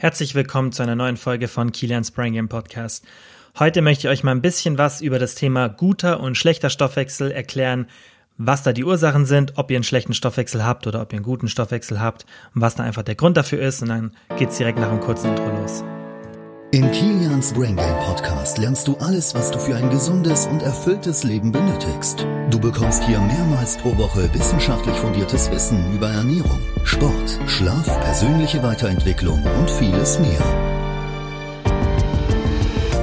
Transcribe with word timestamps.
Herzlich 0.00 0.36
willkommen 0.36 0.70
zu 0.70 0.84
einer 0.84 0.94
neuen 0.94 1.16
Folge 1.16 1.48
von 1.48 1.72
Kilian's 1.72 2.12
Brain 2.12 2.32
Game 2.32 2.48
Podcast. 2.48 3.04
Heute 3.58 3.82
möchte 3.82 4.06
ich 4.06 4.12
euch 4.12 4.22
mal 4.22 4.30
ein 4.30 4.40
bisschen 4.40 4.78
was 4.78 5.00
über 5.00 5.18
das 5.18 5.34
Thema 5.34 5.66
guter 5.68 6.20
und 6.20 6.36
schlechter 6.36 6.70
Stoffwechsel 6.70 7.32
erklären, 7.32 7.88
was 8.36 8.62
da 8.62 8.72
die 8.72 8.84
Ursachen 8.84 9.26
sind, 9.26 9.58
ob 9.58 9.72
ihr 9.72 9.76
einen 9.76 9.82
schlechten 9.82 10.14
Stoffwechsel 10.14 10.64
habt 10.64 10.86
oder 10.86 11.02
ob 11.02 11.12
ihr 11.12 11.16
einen 11.16 11.24
guten 11.24 11.48
Stoffwechsel 11.48 12.00
habt 12.00 12.26
und 12.54 12.60
was 12.60 12.76
da 12.76 12.84
einfach 12.84 13.02
der 13.02 13.16
Grund 13.16 13.36
dafür 13.36 13.60
ist. 13.60 13.82
Und 13.82 13.88
dann 13.88 14.12
geht's 14.36 14.56
direkt 14.56 14.78
nach 14.78 14.88
einem 14.88 15.00
kurzen 15.00 15.30
Intro 15.30 15.50
los. 15.50 15.82
In 16.70 16.90
Kilians 16.92 17.54
Brain 17.54 17.76
Game 17.76 17.98
Podcast 18.00 18.58
lernst 18.58 18.86
du 18.86 18.94
alles, 18.98 19.34
was 19.34 19.50
du 19.50 19.58
für 19.58 19.74
ein 19.74 19.88
gesundes 19.88 20.46
und 20.46 20.62
erfülltes 20.62 21.24
Leben 21.24 21.50
benötigst. 21.50 22.26
Du 22.50 22.60
bekommst 22.60 23.02
hier 23.04 23.18
mehrmals 23.20 23.78
pro 23.78 23.96
Woche 23.96 24.28
wissenschaftlich 24.34 24.94
fundiertes 24.96 25.50
Wissen 25.50 25.82
über 25.94 26.10
Ernährung, 26.10 26.60
Sport, 26.84 27.40
Schlaf, 27.46 27.86
persönliche 28.02 28.62
Weiterentwicklung 28.62 29.42
und 29.58 29.70
vieles 29.70 30.18
mehr. 30.18 30.42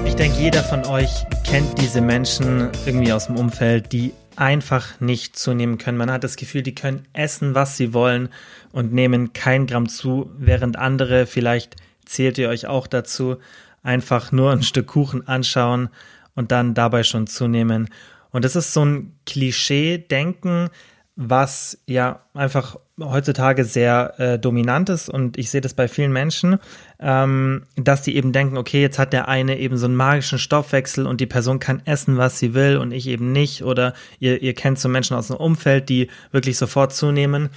Ich 0.05 0.15
denke, 0.15 0.37
jeder 0.39 0.63
von 0.63 0.85
euch 0.85 1.25
kennt 1.43 1.81
diese 1.81 2.01
Menschen 2.01 2.69
irgendwie 2.85 3.13
aus 3.13 3.25
dem 3.25 3.35
Umfeld, 3.35 3.91
die 3.91 4.13
einfach 4.35 4.99
nicht 4.99 5.39
zunehmen 5.39 5.79
können. 5.79 5.97
Man 5.97 6.11
hat 6.11 6.23
das 6.23 6.35
Gefühl, 6.35 6.61
die 6.61 6.75
können 6.75 7.07
essen, 7.13 7.55
was 7.55 7.77
sie 7.77 7.95
wollen 7.95 8.29
und 8.71 8.93
nehmen 8.93 9.33
kein 9.33 9.65
Gramm 9.65 9.89
zu, 9.89 10.29
während 10.37 10.77
andere 10.77 11.25
vielleicht 11.25 11.77
zählt 12.05 12.37
ihr 12.37 12.49
euch 12.49 12.67
auch 12.67 12.87
dazu, 12.87 13.37
einfach 13.83 14.31
nur 14.31 14.51
ein 14.51 14.63
Stück 14.63 14.87
Kuchen 14.87 15.27
anschauen 15.27 15.89
und 16.33 16.51
dann 16.51 16.73
dabei 16.73 17.03
schon 17.03 17.27
zunehmen. 17.27 17.89
Und 18.31 18.43
das 18.43 18.55
ist 18.55 18.73
so 18.73 18.83
ein 18.83 19.17
Klischee-Denken, 19.25 20.69
was 21.15 21.77
ja 21.87 22.19
einfach 22.33 22.77
heutzutage 22.99 23.63
sehr 23.63 24.13
äh, 24.17 24.39
dominant 24.39 24.89
ist 24.89 25.09
und 25.09 25.37
ich 25.37 25.49
sehe 25.49 25.61
das 25.61 25.73
bei 25.73 25.87
vielen 25.87 26.11
Menschen, 26.11 26.59
ähm, 26.99 27.63
dass 27.75 28.01
die 28.01 28.15
eben 28.15 28.33
denken, 28.33 28.57
okay, 28.57 28.81
jetzt 28.81 28.99
hat 28.99 29.13
der 29.13 29.27
eine 29.27 29.57
eben 29.57 29.77
so 29.77 29.85
einen 29.85 29.95
magischen 29.95 30.39
Stoffwechsel 30.39 31.07
und 31.07 31.21
die 31.21 31.25
Person 31.25 31.59
kann 31.59 31.81
essen, 31.85 32.17
was 32.17 32.39
sie 32.39 32.53
will 32.53 32.77
und 32.77 32.91
ich 32.91 33.07
eben 33.07 33.31
nicht 33.31 33.63
oder 33.63 33.93
ihr, 34.19 34.41
ihr 34.41 34.53
kennt 34.53 34.79
so 34.79 34.89
Menschen 34.89 35.15
aus 35.15 35.27
dem 35.27 35.37
Umfeld, 35.37 35.89
die 35.89 36.09
wirklich 36.31 36.57
sofort 36.57 36.93
zunehmen. 36.93 37.49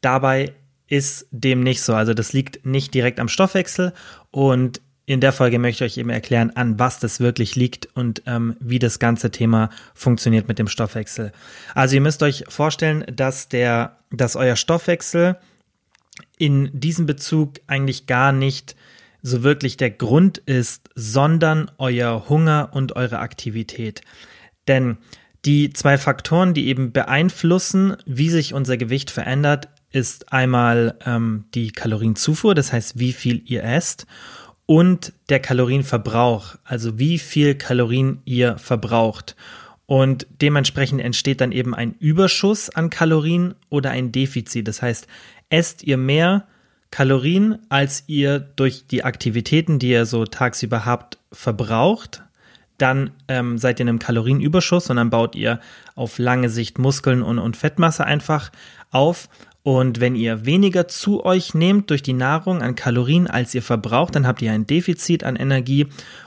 Dabei 0.00 0.52
ist 0.94 1.26
dem 1.32 1.60
nicht 1.60 1.82
so. 1.82 1.94
Also 1.94 2.14
das 2.14 2.32
liegt 2.32 2.64
nicht 2.64 2.94
direkt 2.94 3.18
am 3.18 3.28
Stoffwechsel 3.28 3.92
und 4.30 4.80
in 5.06 5.20
der 5.20 5.32
Folge 5.32 5.58
möchte 5.58 5.84
ich 5.84 5.92
euch 5.92 5.98
eben 5.98 6.08
erklären, 6.08 6.52
an 6.54 6.78
was 6.78 6.98
das 7.00 7.20
wirklich 7.20 7.56
liegt 7.56 7.88
und 7.94 8.22
ähm, 8.26 8.56
wie 8.60 8.78
das 8.78 8.98
ganze 8.98 9.30
Thema 9.30 9.68
funktioniert 9.92 10.48
mit 10.48 10.58
dem 10.58 10.68
Stoffwechsel. 10.68 11.32
Also 11.74 11.96
ihr 11.96 12.00
müsst 12.00 12.22
euch 12.22 12.44
vorstellen, 12.48 13.04
dass 13.12 13.48
der, 13.48 13.98
dass 14.10 14.36
euer 14.36 14.56
Stoffwechsel 14.56 15.36
in 16.38 16.70
diesem 16.72 17.06
Bezug 17.06 17.60
eigentlich 17.66 18.06
gar 18.06 18.32
nicht 18.32 18.76
so 19.20 19.42
wirklich 19.42 19.76
der 19.76 19.90
Grund 19.90 20.38
ist, 20.38 20.88
sondern 20.94 21.70
euer 21.76 22.28
Hunger 22.28 22.70
und 22.72 22.94
eure 22.94 23.18
Aktivität. 23.18 24.00
Denn 24.68 24.98
die 25.44 25.72
zwei 25.72 25.98
Faktoren, 25.98 26.54
die 26.54 26.68
eben 26.68 26.92
beeinflussen, 26.92 27.96
wie 28.06 28.30
sich 28.30 28.54
unser 28.54 28.76
Gewicht 28.76 29.10
verändert, 29.10 29.68
ist 29.94 30.32
einmal 30.32 30.98
ähm, 31.06 31.44
die 31.54 31.70
Kalorienzufuhr, 31.70 32.54
das 32.54 32.72
heißt, 32.72 32.98
wie 32.98 33.12
viel 33.12 33.42
ihr 33.46 33.62
esst, 33.62 34.06
und 34.66 35.12
der 35.28 35.40
Kalorienverbrauch, 35.40 36.56
also 36.64 36.98
wie 36.98 37.18
viel 37.18 37.54
Kalorien 37.54 38.20
ihr 38.24 38.58
verbraucht. 38.58 39.36
Und 39.86 40.26
dementsprechend 40.40 41.00
entsteht 41.00 41.40
dann 41.40 41.52
eben 41.52 41.74
ein 41.74 41.94
Überschuss 41.98 42.70
an 42.70 42.90
Kalorien 42.90 43.54
oder 43.68 43.90
ein 43.90 44.10
Defizit. 44.10 44.66
Das 44.66 44.80
heißt, 44.80 45.06
esst 45.50 45.82
ihr 45.82 45.98
mehr 45.98 46.46
Kalorien, 46.90 47.58
als 47.68 48.04
ihr 48.06 48.40
durch 48.40 48.86
die 48.86 49.04
Aktivitäten, 49.04 49.78
die 49.78 49.90
ihr 49.90 50.06
so 50.06 50.24
tagsüber 50.24 50.84
habt, 50.86 51.18
verbraucht, 51.30 52.22
dann 52.78 53.10
ähm, 53.28 53.58
seid 53.58 53.78
ihr 53.78 53.82
in 53.82 53.90
einem 53.90 53.98
Kalorienüberschuss 53.98 54.90
und 54.90 54.96
dann 54.96 55.10
baut 55.10 55.36
ihr 55.36 55.60
auf 55.94 56.18
lange 56.18 56.48
Sicht 56.48 56.78
Muskeln 56.78 57.22
und, 57.22 57.38
und 57.38 57.56
Fettmasse 57.56 58.04
einfach 58.04 58.50
auf. 58.90 59.28
Und 59.66 59.98
wenn 59.98 60.14
ihr 60.14 60.44
weniger 60.44 60.88
zu 60.88 61.24
euch 61.24 61.54
nehmt 61.54 61.88
durch 61.88 62.02
die 62.02 62.12
Nahrung 62.12 62.60
an 62.60 62.74
Kalorien, 62.74 63.26
als 63.26 63.54
ihr 63.54 63.62
verbraucht, 63.62 64.14
dann 64.14 64.26
habt 64.26 64.42
ihr 64.42 64.52
ein 64.52 64.66
Defizit 64.66 65.24
an 65.24 65.36
Energie 65.36 65.86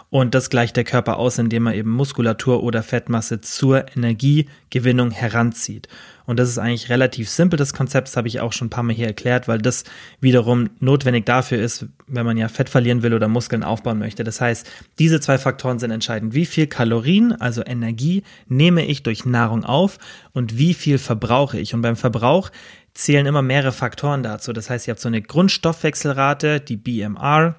und 0.09 0.33
das 0.35 0.49
gleicht 0.49 0.77
der 0.77 0.85
Körper 0.85 1.17
aus, 1.17 1.37
indem 1.37 1.67
er 1.67 1.75
eben 1.75 1.91
Muskulatur 1.91 2.63
oder 2.63 2.81
Fettmasse 2.81 3.41
zur 3.41 3.85
Energiegewinnung 3.95 5.11
heranzieht. 5.11 5.89
Und 6.25 6.39
das 6.39 6.49
ist 6.49 6.57
eigentlich 6.57 6.89
relativ 6.89 7.29
simpel, 7.29 7.57
das 7.57 7.73
Konzept, 7.73 8.09
das 8.09 8.17
habe 8.17 8.27
ich 8.27 8.39
auch 8.39 8.53
schon 8.53 8.67
ein 8.67 8.69
paar 8.69 8.83
Mal 8.83 8.95
hier 8.95 9.07
erklärt, 9.07 9.47
weil 9.47 9.59
das 9.59 9.83
wiederum 10.19 10.69
notwendig 10.79 11.25
dafür 11.25 11.57
ist, 11.57 11.85
wenn 12.07 12.25
man 12.25 12.37
ja 12.37 12.47
Fett 12.47 12.69
verlieren 12.69 13.01
will 13.01 13.13
oder 13.13 13.27
Muskeln 13.27 13.63
aufbauen 13.63 13.99
möchte. 13.99 14.23
Das 14.23 14.39
heißt, 14.39 14.69
diese 14.99 15.19
zwei 15.19 15.37
Faktoren 15.37 15.79
sind 15.79 15.91
entscheidend. 15.91 16.33
Wie 16.33 16.45
viel 16.45 16.67
Kalorien, 16.67 17.33
also 17.33 17.63
Energie, 17.65 18.23
nehme 18.47 18.85
ich 18.85 19.03
durch 19.03 19.25
Nahrung 19.25 19.63
auf 19.63 19.99
und 20.33 20.57
wie 20.57 20.73
viel 20.73 20.97
verbrauche 20.97 21.59
ich? 21.59 21.73
Und 21.73 21.81
beim 21.81 21.95
Verbrauch 21.95 22.49
zählen 22.93 23.25
immer 23.25 23.41
mehrere 23.41 23.71
Faktoren 23.71 24.23
dazu. 24.23 24.53
Das 24.53 24.69
heißt, 24.69 24.87
ihr 24.87 24.91
habt 24.91 25.01
so 25.01 25.07
eine 25.07 25.21
Grundstoffwechselrate, 25.21 26.59
die 26.59 26.77
BMR, 26.77 27.55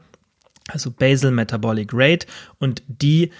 also 0.68 0.90
Basal 0.90 1.32
Metabolic 1.32 1.90
Rate, 1.92 2.26
und 2.58 2.82
die 2.86 3.30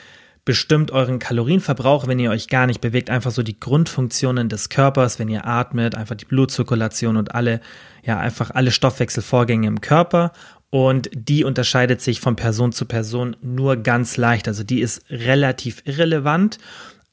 bestimmt 0.49 0.93
euren 0.93 1.19
Kalorienverbrauch, 1.19 2.07
wenn 2.07 2.19
ihr 2.19 2.31
euch 2.31 2.49
gar 2.49 2.67
nicht 2.67 2.81
bewegt, 2.81 3.11
einfach 3.11 3.31
so 3.31 3.43
die 3.43 3.61
Grundfunktionen 3.61 4.49
des 4.49 4.71
Körpers, 4.71 5.19
wenn 5.19 5.29
ihr 5.29 5.47
atmet, 5.47 5.95
einfach 5.95 6.15
die 6.15 6.25
Blutzirkulation 6.25 7.19
und 7.19 7.35
alle, 7.35 7.61
ja, 8.03 8.19
einfach 8.19 8.51
alle 8.53 8.71
Stoffwechselvorgänge 8.71 9.69
im 9.69 9.83
Körper. 9.83 10.33
Und 10.71 11.11
die 11.13 11.45
unterscheidet 11.45 12.01
sich 12.01 12.21
von 12.21 12.35
Person 12.35 12.73
zu 12.73 12.87
Person 12.87 13.37
nur 13.43 13.77
ganz 13.77 14.17
leicht. 14.17 14.49
Also 14.49 14.65
die 14.65 14.81
ist 14.81 15.05
relativ 15.11 15.83
irrelevant. 15.85 16.59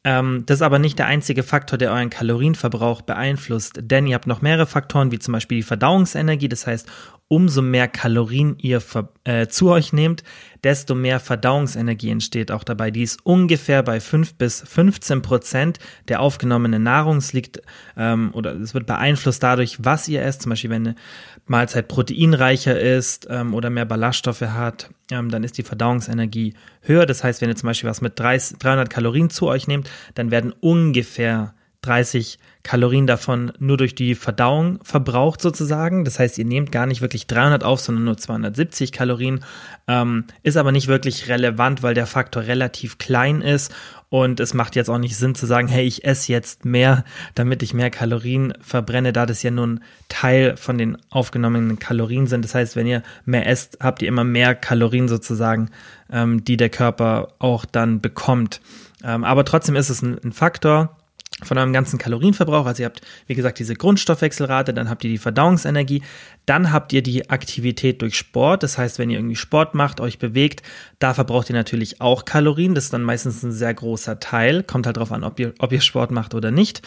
Ähm, 0.05 0.43
das 0.45 0.59
ist 0.59 0.61
aber 0.61 0.77
nicht 0.77 0.99
der 0.99 1.07
einzige 1.07 1.41
Faktor, 1.41 1.79
der 1.79 1.91
euren 1.91 2.11
Kalorienverbrauch 2.11 3.01
beeinflusst, 3.01 3.79
denn 3.81 4.05
ihr 4.05 4.13
habt 4.13 4.27
noch 4.27 4.43
mehrere 4.43 4.67
Faktoren, 4.67 5.11
wie 5.11 5.17
zum 5.17 5.31
Beispiel 5.31 5.57
die 5.57 5.63
Verdauungsenergie. 5.63 6.47
Das 6.47 6.67
heißt, 6.67 6.87
umso 7.27 7.63
mehr 7.63 7.87
Kalorien 7.87 8.55
ihr 8.59 8.83
äh, 9.23 9.47
zu 9.47 9.71
euch 9.71 9.93
nehmt, 9.93 10.23
desto 10.63 10.93
mehr 10.93 11.19
Verdauungsenergie 11.19 12.11
entsteht 12.11 12.51
auch 12.51 12.63
dabei. 12.63 12.91
Die 12.91 13.01
ist 13.01 13.25
ungefähr 13.25 13.81
bei 13.81 13.99
5 13.99 14.35
bis 14.35 14.61
15 14.61 15.23
Prozent 15.23 15.79
der 16.07 16.21
aufgenommenen 16.21 16.83
Nahrung. 16.83 17.17
Es 17.17 17.33
liegt 17.33 17.63
ähm, 17.97 18.29
oder 18.33 18.53
es 18.53 18.75
wird 18.75 18.85
beeinflusst 18.85 19.41
dadurch, 19.41 19.77
was 19.83 20.07
ihr 20.07 20.21
esst. 20.21 20.43
Zum 20.43 20.51
Beispiel, 20.51 20.69
wenn 20.69 20.95
Mahlzeit 21.47 21.87
proteinreicher 21.87 22.79
ist 22.79 23.27
ähm, 23.29 23.53
oder 23.53 23.69
mehr 23.69 23.85
Ballaststoffe 23.85 24.41
hat, 24.41 24.89
ähm, 25.11 25.29
dann 25.29 25.43
ist 25.43 25.57
die 25.57 25.63
Verdauungsenergie 25.63 26.55
höher. 26.81 27.05
Das 27.05 27.23
heißt, 27.23 27.41
wenn 27.41 27.49
ihr 27.49 27.55
zum 27.55 27.67
Beispiel 27.67 27.89
was 27.89 28.01
mit 28.01 28.19
30, 28.19 28.57
300 28.57 28.89
Kalorien 28.89 29.29
zu 29.29 29.47
euch 29.47 29.67
nehmt, 29.67 29.89
dann 30.15 30.31
werden 30.31 30.53
ungefähr 30.59 31.53
30 31.85 32.39
Kalorien 32.63 33.05
davon 33.05 33.53
nur 33.59 33.77
durch 33.77 33.93
die 33.93 34.15
Verdauung 34.15 34.79
verbraucht 34.83 35.39
sozusagen. 35.39 36.03
Das 36.03 36.17
heißt, 36.17 36.37
ihr 36.39 36.45
nehmt 36.45 36.71
gar 36.71 36.87
nicht 36.87 37.01
wirklich 37.01 37.27
300 37.27 37.63
auf, 37.63 37.79
sondern 37.79 38.05
nur 38.05 38.17
270 38.17 38.91
Kalorien. 38.91 39.45
Ähm, 39.87 40.25
ist 40.41 40.57
aber 40.57 40.71
nicht 40.71 40.87
wirklich 40.87 41.27
relevant, 41.29 41.83
weil 41.83 41.93
der 41.93 42.07
Faktor 42.07 42.43
relativ 42.43 42.97
klein 42.97 43.41
ist 43.41 43.71
und 44.09 44.39
es 44.39 44.53
macht 44.53 44.75
jetzt 44.75 44.89
auch 44.89 44.97
nicht 44.97 45.17
Sinn 45.17 45.35
zu 45.35 45.45
sagen, 45.45 45.67
hey, 45.67 45.85
ich 45.85 46.05
esse 46.05 46.31
jetzt 46.31 46.63
mehr, 46.63 47.03
damit 47.33 47.61
ich 47.61 47.73
mehr 47.73 47.89
Kalorien 47.89 48.53
verbrenne, 48.61 49.11
da 49.11 49.25
das 49.25 49.43
ja 49.43 49.51
nur 49.51 49.67
ein 49.67 49.83
Teil 50.09 50.55
von 50.57 50.77
den 50.77 50.97
aufgenommenen 51.09 51.79
Kalorien 51.79 52.25
sind. 52.25 52.45
Das 52.45 52.55
heißt, 52.55 52.75
wenn 52.75 52.87
ihr 52.87 53.03
mehr 53.25 53.47
esst, 53.47 53.79
habt 53.81 54.01
ihr 54.01 54.07
immer 54.07 54.23
mehr 54.23 54.55
Kalorien 54.55 55.07
sozusagen, 55.07 55.69
ähm, 56.11 56.45
die 56.45 56.55
der 56.55 56.69
Körper 56.69 57.33
auch 57.39 57.65
dann 57.65 57.99
bekommt. 57.99 58.61
Ähm, 59.03 59.23
aber 59.23 59.43
trotzdem 59.43 59.75
ist 59.75 59.89
es 59.89 60.01
ein, 60.01 60.17
ein 60.23 60.31
Faktor 60.31 60.94
von 61.43 61.57
eurem 61.57 61.73
ganzen 61.73 61.99
Kalorienverbrauch. 61.99 62.65
Also 62.65 62.83
ihr 62.83 62.85
habt, 62.85 63.01
wie 63.27 63.35
gesagt, 63.35 63.59
diese 63.59 63.75
Grundstoffwechselrate, 63.75 64.73
dann 64.73 64.89
habt 64.89 65.03
ihr 65.03 65.09
die 65.09 65.17
Verdauungsenergie, 65.17 66.01
dann 66.45 66.71
habt 66.71 66.93
ihr 66.93 67.03
die 67.03 67.29
Aktivität 67.29 68.01
durch 68.01 68.17
Sport. 68.17 68.63
Das 68.63 68.77
heißt, 68.77 68.99
wenn 68.99 69.09
ihr 69.09 69.17
irgendwie 69.17 69.35
Sport 69.35 69.75
macht, 69.75 69.99
euch 69.99 70.17
bewegt, 70.17 70.61
da 70.99 71.13
verbraucht 71.13 71.49
ihr 71.49 71.55
natürlich 71.55 71.99
auch 71.99 72.23
Kalorien. 72.23 72.73
Das 72.73 72.85
ist 72.85 72.93
dann 72.93 73.03
meistens 73.03 73.43
ein 73.43 73.51
sehr 73.51 73.73
großer 73.73 74.19
Teil. 74.21 74.63
Kommt 74.63 74.85
halt 74.85 74.95
drauf 74.95 75.11
an, 75.11 75.25
ob 75.25 75.37
ihr, 75.39 75.53
ob 75.59 75.73
ihr 75.73 75.81
Sport 75.81 76.11
macht 76.11 76.35
oder 76.35 76.51
nicht. 76.51 76.81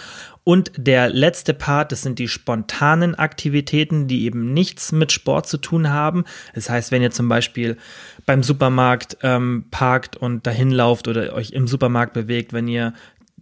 Und 0.44 0.72
der 0.78 1.10
letzte 1.10 1.52
Part, 1.52 1.92
das 1.92 2.00
sind 2.00 2.18
die 2.18 2.28
spontanen 2.28 3.14
Aktivitäten, 3.14 4.06
die 4.06 4.24
eben 4.24 4.54
nichts 4.54 4.92
mit 4.92 5.12
Sport 5.12 5.46
zu 5.46 5.58
tun 5.58 5.90
haben. 5.90 6.24
Das 6.54 6.70
heißt, 6.70 6.90
wenn 6.90 7.02
ihr 7.02 7.10
zum 7.10 7.28
Beispiel 7.28 7.76
beim 8.24 8.42
Supermarkt 8.42 9.18
ähm, 9.22 9.66
parkt 9.70 10.16
und 10.16 10.46
dahin 10.46 10.70
lauft 10.70 11.06
oder 11.06 11.34
euch 11.34 11.50
im 11.50 11.66
Supermarkt 11.66 12.14
bewegt, 12.14 12.54
wenn 12.54 12.66
ihr 12.66 12.94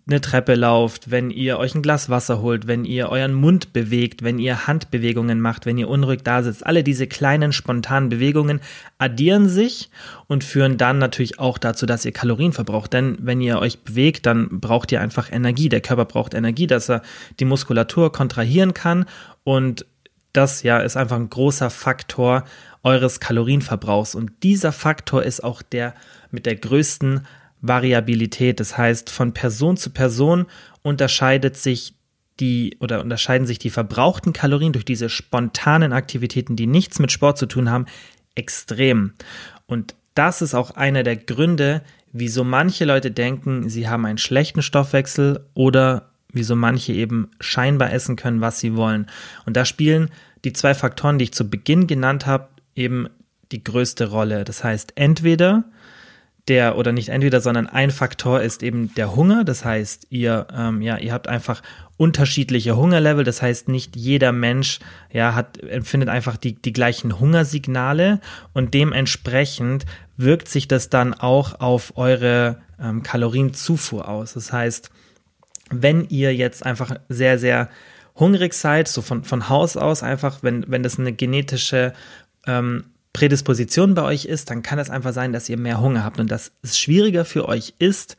eine 0.09 0.21
Treppe 0.21 0.55
lauft, 0.55 1.11
wenn 1.11 1.31
ihr 1.31 1.59
euch 1.59 1.75
ein 1.75 1.83
Glas 1.83 2.09
Wasser 2.09 2.41
holt, 2.41 2.69
wenn 2.69 2.85
ihr 2.85 3.09
euren 3.09 3.35
Mund 3.35 3.73
bewegt, 3.73 4.23
wenn 4.23 4.39
ihr 4.39 4.69
Handbewegungen 4.69 5.41
macht, 5.41 5.67
wenn 5.67 5.79
ihr 5.79 5.89
unruhig 5.89 6.21
da 6.23 6.45
sitzt. 6.45 6.65
Alle 6.65 6.85
diese 6.85 7.09
kleinen 7.09 7.53
spontanen 7.53 8.09
Bewegungen 8.09 8.61
addieren 8.99 9.49
sich 9.49 9.91
und 10.29 10.45
führen 10.45 10.77
dann 10.77 10.99
natürlich 10.99 11.41
auch 11.41 11.59
dazu, 11.59 11.87
dass 11.87 12.05
ihr 12.05 12.13
Kalorien 12.13 12.53
verbraucht. 12.53 12.93
Denn 12.93 13.19
wenn 13.21 13.41
ihr 13.41 13.59
euch 13.59 13.81
bewegt, 13.81 14.27
dann 14.27 14.61
braucht 14.61 14.93
ihr 14.93 15.01
einfach 15.01 15.33
Energie. 15.33 15.69
Der 15.69 15.81
Körper 15.81 16.05
braucht 16.05 16.35
Energie, 16.35 16.69
dass 16.69 16.89
er 16.89 17.03
die 17.41 17.45
Muskulatur 17.45 18.13
kontrahieren 18.13 18.75
kann 18.75 19.07
und 19.43 19.87
das 20.33 20.63
ja 20.63 20.79
ist 20.79 20.97
einfach 20.97 21.17
ein 21.17 21.31
großer 21.31 21.71
Faktor 21.71 22.45
eures 22.83 23.21
Kalorienverbrauchs. 23.21 24.15
Und 24.15 24.31
dieser 24.43 24.71
Faktor 24.71 25.23
ist 25.23 25.43
auch 25.43 25.63
der 25.63 25.95
mit 26.31 26.47
der 26.47 26.57
größten 26.57 27.27
Variabilität. 27.61 28.61
Das 28.61 28.77
heißt, 28.77 29.11
von 29.11 29.33
Person 29.33 29.77
zu 29.77 29.91
Person 29.91 30.47
unterscheidet 30.83 31.57
sich 31.57 31.95
die 32.41 32.77
oder 32.81 33.01
unterscheiden 33.01 33.47
sich 33.47 33.59
die 33.59 33.71
verbrauchten 33.71 34.33
Kalorien 34.33 34.73
durch 34.73 34.85
diese 34.85 35.09
spontanen 35.09 35.93
Aktivitäten, 35.93 36.57
die 36.57 36.67
nichts 36.67 36.99
mit 36.99 37.11
Sport 37.11 37.39
zu 37.39 37.47
tun 37.47 37.71
haben, 37.71 37.87
extrem. 38.35 39.15
Und 39.67 39.95
das 40.15 40.43
ist 40.43 40.55
auch 40.55 40.73
einer 40.73 41.03
der 41.03 41.17
Gründe, 41.17 41.83
wieso 42.13 42.45
manche 42.45 42.85
Leute 42.85 43.11
denken, 43.11 43.69
sie 43.69 43.89
haben 43.89 44.07
einen 44.07 44.19
schlechten 44.19 44.63
Stoffwechsel 44.63 45.47
oder 45.55 46.11
wieso 46.33 46.57
manche 46.57 46.93
eben 46.93 47.31
scheinbar 47.41 47.93
essen 47.93 48.17
können, 48.17 48.41
was 48.41 48.61
sie 48.61 48.77
wollen. 48.77 49.07
Und 49.47 49.57
da 49.57 49.65
spielen 49.65 50.11
die 50.45 50.53
zwei 50.53 50.75
Faktoren, 50.75 51.19
die 51.19 51.25
ich 51.25 51.35
zu 51.35 51.49
Beginn 51.49 51.87
genannt 51.87 52.27
habe, 52.27 52.49
eben 52.75 53.09
die 53.53 53.63
größte 53.63 54.11
Rolle. 54.11 54.45
Das 54.45 54.63
heißt, 54.63 54.93
entweder 54.97 55.65
der 56.49 56.79
oder 56.79 56.93
nicht 56.93 57.09
entweder, 57.09 57.41
sondern 57.41 57.67
ein 57.67 57.91
Faktor 57.91 58.41
ist 58.41 58.63
eben 58.63 58.95
der 58.95 59.17
Hunger. 59.17 59.45
Das 59.45 59.65
heißt, 59.65 60.07
ihr, 60.11 60.47
ähm, 60.57 60.81
ja, 60.81 60.97
ihr 60.99 61.13
habt 61.13 61.29
einfach 61.29 61.63
unterschiedliche 61.97 62.77
Hungerlevel. 62.77 63.25
Das 63.25 63.43
heißt, 63.43 63.69
nicht 63.69 63.97
jeder 63.97 64.33
Mensch 64.33 64.79
ja, 65.13 65.35
hat, 65.35 65.59
empfindet 65.63 66.09
einfach 66.09 66.37
die, 66.37 66.55
die 66.55 66.73
gleichen 66.73 67.19
Hungersignale 67.19 68.21
und 68.53 68.75
dementsprechend 68.75 69.87
wirkt 70.17 70.49
sich 70.49 70.69
das 70.69 70.89
dann 70.89 71.15
auch 71.15 71.61
auf 71.61 71.97
eure 71.97 72.59
ähm, 72.81 73.03
Kalorienzufuhr 73.03 74.09
aus. 74.09 74.35
Das 74.35 74.53
heißt, 74.53 74.91
wenn 75.71 76.09
ihr 76.09 76.35
jetzt 76.35 76.65
einfach 76.65 76.97
sehr, 77.09 77.39
sehr 77.39 77.69
hungrig 78.15 78.55
seid, 78.55 78.89
so 78.89 79.03
von, 79.03 79.25
von 79.25 79.49
Haus 79.49 79.77
aus 79.77 80.03
einfach, 80.03 80.43
wenn, 80.43 80.65
wenn 80.69 80.83
das 80.83 80.99
eine 80.99 81.13
genetische 81.13 81.93
ähm, 82.47 82.85
Prädisposition 83.17 83.95
bei 83.95 84.03
euch 84.03 84.27
ist, 84.27 84.51
dann 84.51 84.63
kann 84.63 84.79
es 84.79 84.91
einfach 84.91 85.15
sein, 85.15 85.33
dass 85.33 85.49
ihr 85.49 85.57
mehr 85.57 85.81
Hunger 85.81 86.05
habt 86.05 86.21
und 86.21 86.31
dass 86.31 86.53
es 86.63 86.79
schwieriger 86.79 87.25
für 87.25 87.49
euch 87.49 87.73
ist, 87.79 88.19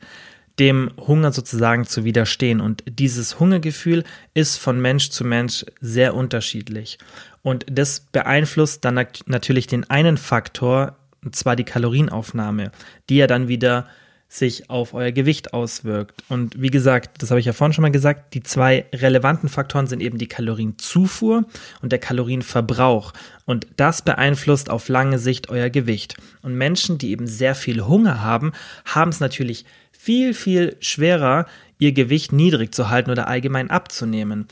dem 0.58 0.90
Hunger 0.98 1.30
sozusagen 1.30 1.86
zu 1.86 2.02
widerstehen. 2.02 2.60
Und 2.60 2.82
dieses 2.88 3.38
Hungergefühl 3.38 4.02
ist 4.34 4.56
von 4.56 4.80
Mensch 4.80 5.10
zu 5.10 5.24
Mensch 5.24 5.64
sehr 5.80 6.14
unterschiedlich. 6.14 6.98
Und 7.42 7.64
das 7.70 8.00
beeinflusst 8.00 8.84
dann 8.84 9.06
natürlich 9.26 9.68
den 9.68 9.88
einen 9.88 10.16
Faktor, 10.16 10.96
und 11.24 11.36
zwar 11.36 11.54
die 11.54 11.62
Kalorienaufnahme, 11.62 12.72
die 13.08 13.18
ja 13.18 13.28
dann 13.28 13.46
wieder 13.46 13.86
sich 14.28 14.68
auf 14.68 14.92
euer 14.92 15.10
Gewicht 15.10 15.54
auswirkt. 15.54 16.22
Und 16.28 16.60
wie 16.60 16.70
gesagt, 16.70 17.22
das 17.22 17.30
habe 17.30 17.40
ich 17.40 17.46
ja 17.46 17.54
vorhin 17.54 17.72
schon 17.72 17.82
mal 17.82 17.90
gesagt, 17.90 18.34
die 18.34 18.42
zwei 18.42 18.84
relevanten 18.94 19.48
Faktoren 19.48 19.86
sind 19.86 20.00
eben 20.00 20.18
die 20.18 20.26
Kalorienzufuhr 20.26 21.44
und 21.80 21.92
der 21.92 21.98
Kalorienverbrauch. 21.98 23.14
Und 23.46 23.66
das 23.76 24.02
beeinflusst 24.02 24.68
auf 24.68 24.88
lange 24.88 25.18
Sicht 25.18 25.48
euer 25.48 25.70
Gewicht. 25.70 26.16
Und 26.42 26.54
Menschen, 26.54 26.98
die 26.98 27.10
eben 27.10 27.26
sehr 27.26 27.54
viel 27.54 27.86
Hunger 27.86 28.22
haben, 28.22 28.52
haben 28.84 29.10
es 29.10 29.20
natürlich 29.20 29.64
viel, 29.92 30.34
viel 30.34 30.76
schwerer, 30.80 31.46
ihr 31.78 31.92
Gewicht 31.92 32.32
niedrig 32.32 32.74
zu 32.74 32.90
halten 32.90 33.10
oder 33.10 33.28
allgemein 33.28 33.70
abzunehmen. 33.70 34.46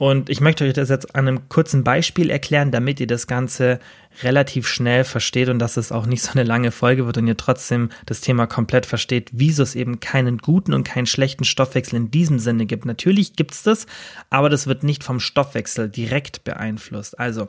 Und 0.00 0.30
ich 0.30 0.40
möchte 0.40 0.64
euch 0.64 0.72
das 0.72 0.88
jetzt 0.88 1.14
an 1.14 1.28
einem 1.28 1.50
kurzen 1.50 1.84
Beispiel 1.84 2.30
erklären, 2.30 2.70
damit 2.70 3.00
ihr 3.00 3.06
das 3.06 3.26
Ganze 3.26 3.80
relativ 4.22 4.66
schnell 4.66 5.04
versteht 5.04 5.50
und 5.50 5.58
dass 5.58 5.76
es 5.76 5.92
auch 5.92 6.06
nicht 6.06 6.22
so 6.22 6.32
eine 6.32 6.42
lange 6.42 6.70
Folge 6.70 7.04
wird 7.04 7.18
und 7.18 7.26
ihr 7.26 7.36
trotzdem 7.36 7.90
das 8.06 8.22
Thema 8.22 8.46
komplett 8.46 8.86
versteht, 8.86 9.28
wieso 9.32 9.62
es 9.62 9.74
eben 9.74 10.00
keinen 10.00 10.38
guten 10.38 10.72
und 10.72 10.84
keinen 10.84 11.04
schlechten 11.04 11.44
Stoffwechsel 11.44 11.96
in 11.96 12.10
diesem 12.10 12.38
Sinne 12.38 12.64
gibt. 12.64 12.86
Natürlich 12.86 13.34
gibt 13.36 13.52
es 13.52 13.62
das, 13.62 13.86
aber 14.30 14.48
das 14.48 14.66
wird 14.66 14.84
nicht 14.84 15.04
vom 15.04 15.20
Stoffwechsel 15.20 15.90
direkt 15.90 16.44
beeinflusst. 16.44 17.20
Also, 17.20 17.48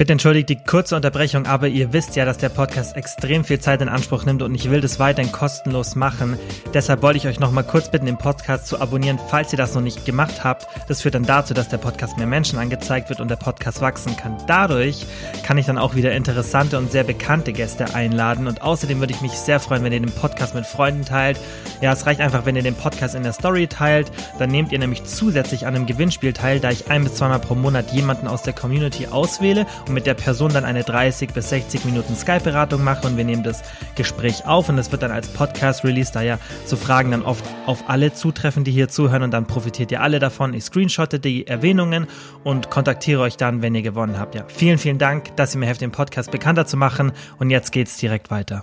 Bitte 0.00 0.12
entschuldigt 0.12 0.48
die 0.48 0.56
kurze 0.56 0.96
Unterbrechung, 0.96 1.44
aber 1.44 1.68
ihr 1.68 1.92
wisst 1.92 2.16
ja, 2.16 2.24
dass 2.24 2.38
der 2.38 2.48
Podcast 2.48 2.96
extrem 2.96 3.44
viel 3.44 3.58
Zeit 3.58 3.82
in 3.82 3.90
Anspruch 3.90 4.24
nimmt 4.24 4.40
und 4.40 4.54
ich 4.54 4.70
will 4.70 4.80
das 4.80 4.98
weiterhin 4.98 5.30
kostenlos 5.30 5.94
machen. 5.94 6.38
Deshalb 6.72 7.02
wollte 7.02 7.18
ich 7.18 7.26
euch 7.26 7.38
noch 7.38 7.52
mal 7.52 7.64
kurz 7.64 7.90
bitten, 7.90 8.06
den 8.06 8.16
Podcast 8.16 8.66
zu 8.66 8.80
abonnieren, 8.80 9.18
falls 9.28 9.52
ihr 9.52 9.58
das 9.58 9.74
noch 9.74 9.82
nicht 9.82 10.06
gemacht 10.06 10.42
habt. 10.42 10.66
Das 10.88 11.02
führt 11.02 11.16
dann 11.16 11.26
dazu, 11.26 11.52
dass 11.52 11.68
der 11.68 11.76
Podcast 11.76 12.16
mehr 12.16 12.26
Menschen 12.26 12.58
angezeigt 12.58 13.10
wird 13.10 13.20
und 13.20 13.28
der 13.28 13.36
Podcast 13.36 13.82
wachsen 13.82 14.16
kann. 14.16 14.38
Dadurch 14.46 15.04
kann 15.42 15.58
ich 15.58 15.66
dann 15.66 15.76
auch 15.76 15.94
wieder 15.94 16.12
interessante 16.12 16.78
und 16.78 16.90
sehr 16.90 17.04
bekannte 17.04 17.52
Gäste 17.52 17.94
einladen 17.94 18.46
und 18.46 18.62
außerdem 18.62 19.00
würde 19.00 19.12
ich 19.12 19.20
mich 19.20 19.32
sehr 19.32 19.60
freuen, 19.60 19.84
wenn 19.84 19.92
ihr 19.92 20.00
den 20.00 20.12
Podcast 20.12 20.54
mit 20.54 20.64
Freunden 20.64 21.04
teilt. 21.04 21.38
Ja, 21.82 21.92
es 21.92 22.06
reicht 22.06 22.22
einfach, 22.22 22.46
wenn 22.46 22.56
ihr 22.56 22.62
den 22.62 22.74
Podcast 22.74 23.14
in 23.14 23.22
der 23.22 23.34
Story 23.34 23.66
teilt. 23.66 24.10
Dann 24.38 24.48
nehmt 24.48 24.72
ihr 24.72 24.78
nämlich 24.78 25.04
zusätzlich 25.04 25.66
an 25.66 25.74
einem 25.74 25.84
Gewinnspiel 25.84 26.32
teil, 26.32 26.58
da 26.58 26.70
ich 26.70 26.90
ein 26.90 27.04
bis 27.04 27.16
zweimal 27.16 27.40
pro 27.40 27.54
Monat 27.54 27.92
jemanden 27.92 28.28
aus 28.28 28.40
der 28.40 28.54
Community 28.54 29.06
auswähle 29.06 29.66
mit 29.90 30.06
der 30.06 30.14
Person 30.14 30.52
dann 30.52 30.64
eine 30.64 30.84
30 30.84 31.32
bis 31.32 31.50
60 31.50 31.84
Minuten 31.84 32.14
Skype-Beratung 32.14 32.82
mache 32.82 33.06
und 33.06 33.16
wir 33.16 33.24
nehmen 33.24 33.42
das 33.42 33.62
Gespräch 33.96 34.46
auf 34.46 34.68
und 34.68 34.78
es 34.78 34.92
wird 34.92 35.02
dann 35.02 35.10
als 35.10 35.28
Podcast 35.28 35.84
released, 35.84 36.14
da 36.14 36.22
ja 36.22 36.38
so 36.64 36.76
Fragen 36.76 37.10
dann 37.10 37.22
oft 37.22 37.44
auf 37.66 37.88
alle 37.88 38.12
zutreffen, 38.12 38.64
die 38.64 38.70
hier 38.70 38.88
zuhören 38.88 39.22
und 39.22 39.32
dann 39.32 39.46
profitiert 39.46 39.90
ihr 39.92 40.00
alle 40.00 40.18
davon. 40.18 40.54
Ich 40.54 40.64
screenshotte 40.64 41.20
die 41.20 41.46
Erwähnungen 41.46 42.06
und 42.44 42.70
kontaktiere 42.70 43.20
euch 43.20 43.36
dann, 43.36 43.62
wenn 43.62 43.74
ihr 43.74 43.82
gewonnen 43.82 44.18
habt. 44.18 44.34
Ja, 44.34 44.44
vielen, 44.48 44.78
vielen 44.78 44.98
Dank, 44.98 45.36
dass 45.36 45.54
ihr 45.54 45.58
mir 45.58 45.66
helft, 45.66 45.80
den 45.80 45.92
Podcast 45.92 46.30
bekannter 46.30 46.66
zu 46.66 46.76
machen 46.76 47.12
und 47.38 47.50
jetzt 47.50 47.72
geht's 47.72 47.96
direkt 47.96 48.30
weiter. 48.30 48.62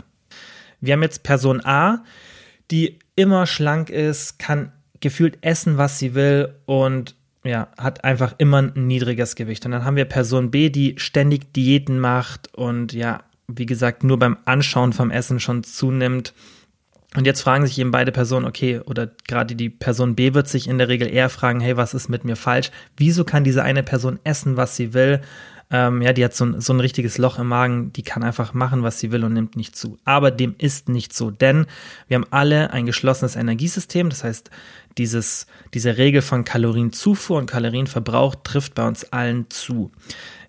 Wir 0.79 0.93
haben 0.93 1.03
jetzt 1.03 1.23
Person 1.23 1.65
A, 1.65 2.03
die 2.71 2.99
immer 3.15 3.45
schlank 3.45 3.89
ist, 3.89 4.39
kann 4.39 4.71
gefühlt 4.99 5.39
essen, 5.41 5.77
was 5.77 5.99
sie 5.99 6.15
will 6.15 6.55
und 6.65 7.16
ja, 7.47 7.69
hat 7.77 8.03
einfach 8.03 8.35
immer 8.37 8.61
ein 8.61 8.87
niedriges 8.87 9.35
Gewicht. 9.35 9.65
Und 9.65 9.71
dann 9.71 9.85
haben 9.85 9.95
wir 9.95 10.05
Person 10.05 10.51
B, 10.51 10.69
die 10.69 10.95
ständig 10.97 11.53
Diäten 11.53 11.99
macht 11.99 12.53
und 12.55 12.93
ja, 12.93 13.23
wie 13.47 13.65
gesagt, 13.65 14.03
nur 14.03 14.19
beim 14.19 14.37
Anschauen 14.45 14.93
vom 14.93 15.09
Essen 15.09 15.39
schon 15.39 15.63
zunimmt. 15.63 16.33
Und 17.15 17.25
jetzt 17.25 17.41
fragen 17.41 17.65
sich 17.65 17.79
eben 17.79 17.91
beide 17.91 18.11
Personen, 18.11 18.45
okay, 18.45 18.79
oder 18.79 19.09
gerade 19.27 19.55
die 19.55 19.69
Person 19.69 20.15
B 20.15 20.33
wird 20.33 20.47
sich 20.47 20.67
in 20.67 20.77
der 20.77 20.89
Regel 20.89 21.11
eher 21.11 21.29
fragen, 21.29 21.61
hey, 21.61 21.77
was 21.77 21.93
ist 21.93 22.09
mit 22.09 22.25
mir 22.25 22.35
falsch? 22.35 22.69
Wieso 22.97 23.23
kann 23.23 23.43
diese 23.43 23.63
eine 23.63 23.81
Person 23.81 24.19
essen, 24.23 24.57
was 24.57 24.75
sie 24.75 24.93
will? 24.93 25.21
Ähm, 25.69 26.01
ja, 26.01 26.13
die 26.13 26.23
hat 26.23 26.33
so 26.33 26.45
ein, 26.45 26.61
so 26.61 26.71
ein 26.73 26.79
richtiges 26.79 27.17
Loch 27.17 27.39
im 27.39 27.47
Magen, 27.47 27.91
die 27.91 28.03
kann 28.03 28.23
einfach 28.23 28.53
machen, 28.53 28.83
was 28.83 28.99
sie 28.99 29.11
will 29.11 29.25
und 29.25 29.33
nimmt 29.33 29.57
nicht 29.57 29.75
zu. 29.75 29.97
Aber 30.05 30.31
dem 30.31 30.55
ist 30.57 30.87
nicht 30.87 31.13
so, 31.13 31.29
denn 31.29 31.65
wir 32.07 32.15
haben 32.15 32.27
alle 32.29 32.71
ein 32.71 32.85
geschlossenes 32.85 33.35
Energiesystem. 33.35 34.09
Das 34.09 34.23
heißt, 34.23 34.49
dieses, 34.97 35.45
diese 35.73 35.97
Regel 35.97 36.21
von 36.21 36.45
Kalorienzufuhr 36.45 37.37
und 37.37 37.49
Kalorienverbrauch 37.49 38.35
trifft 38.43 38.75
bei 38.75 38.87
uns 38.87 39.11
allen 39.11 39.49
zu. 39.49 39.91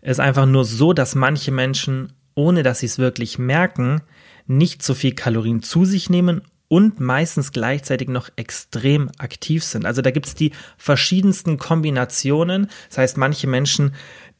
Es 0.02 0.12
ist 0.12 0.20
einfach 0.20 0.46
nur 0.46 0.64
so, 0.64 0.92
dass 0.92 1.16
manche 1.16 1.50
Menschen, 1.50 2.12
ohne 2.34 2.62
dass 2.62 2.80
sie 2.80 2.86
es 2.86 2.98
wirklich 2.98 3.38
merken, 3.38 4.02
nicht 4.46 4.82
so 4.82 4.94
viel 4.94 5.14
Kalorien 5.14 5.62
zu 5.62 5.84
sich 5.84 6.08
nehmen 6.08 6.42
und 6.68 7.00
meistens 7.00 7.52
gleichzeitig 7.52 8.08
noch 8.08 8.28
extrem 8.36 9.10
aktiv 9.18 9.64
sind. 9.64 9.86
Also 9.86 10.02
da 10.02 10.10
gibt 10.10 10.26
es 10.26 10.34
die 10.34 10.52
verschiedensten 10.76 11.58
Kombinationen. 11.58 12.68
Das 12.88 12.98
heißt, 12.98 13.16
manche 13.16 13.46
Menschen 13.46 13.94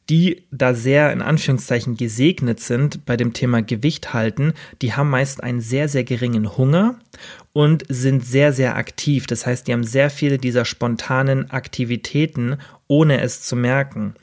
die 0.09 0.43
da 0.51 0.73
sehr 0.73 1.13
in 1.13 1.21
Anführungszeichen 1.21 1.95
gesegnet 1.95 2.59
sind 2.59 3.05
bei 3.05 3.15
dem 3.15 3.33
Thema 3.33 3.61
Gewicht 3.61 4.13
halten, 4.13 4.53
die 4.81 4.93
haben 4.93 5.09
meist 5.09 5.43
einen 5.43 5.61
sehr, 5.61 5.87
sehr 5.87 6.03
geringen 6.03 6.57
Hunger 6.57 6.95
und 7.53 7.83
sind 7.89 8.25
sehr, 8.25 8.51
sehr 8.51 8.75
aktiv. 8.75 9.27
Das 9.27 9.45
heißt, 9.45 9.67
die 9.67 9.73
haben 9.73 9.83
sehr 9.83 10.09
viele 10.09 10.39
dieser 10.39 10.65
spontanen 10.65 11.51
Aktivitäten, 11.51 12.57
ohne 12.87 13.21
es 13.21 13.43
zu 13.43 13.55
merken. 13.55 14.15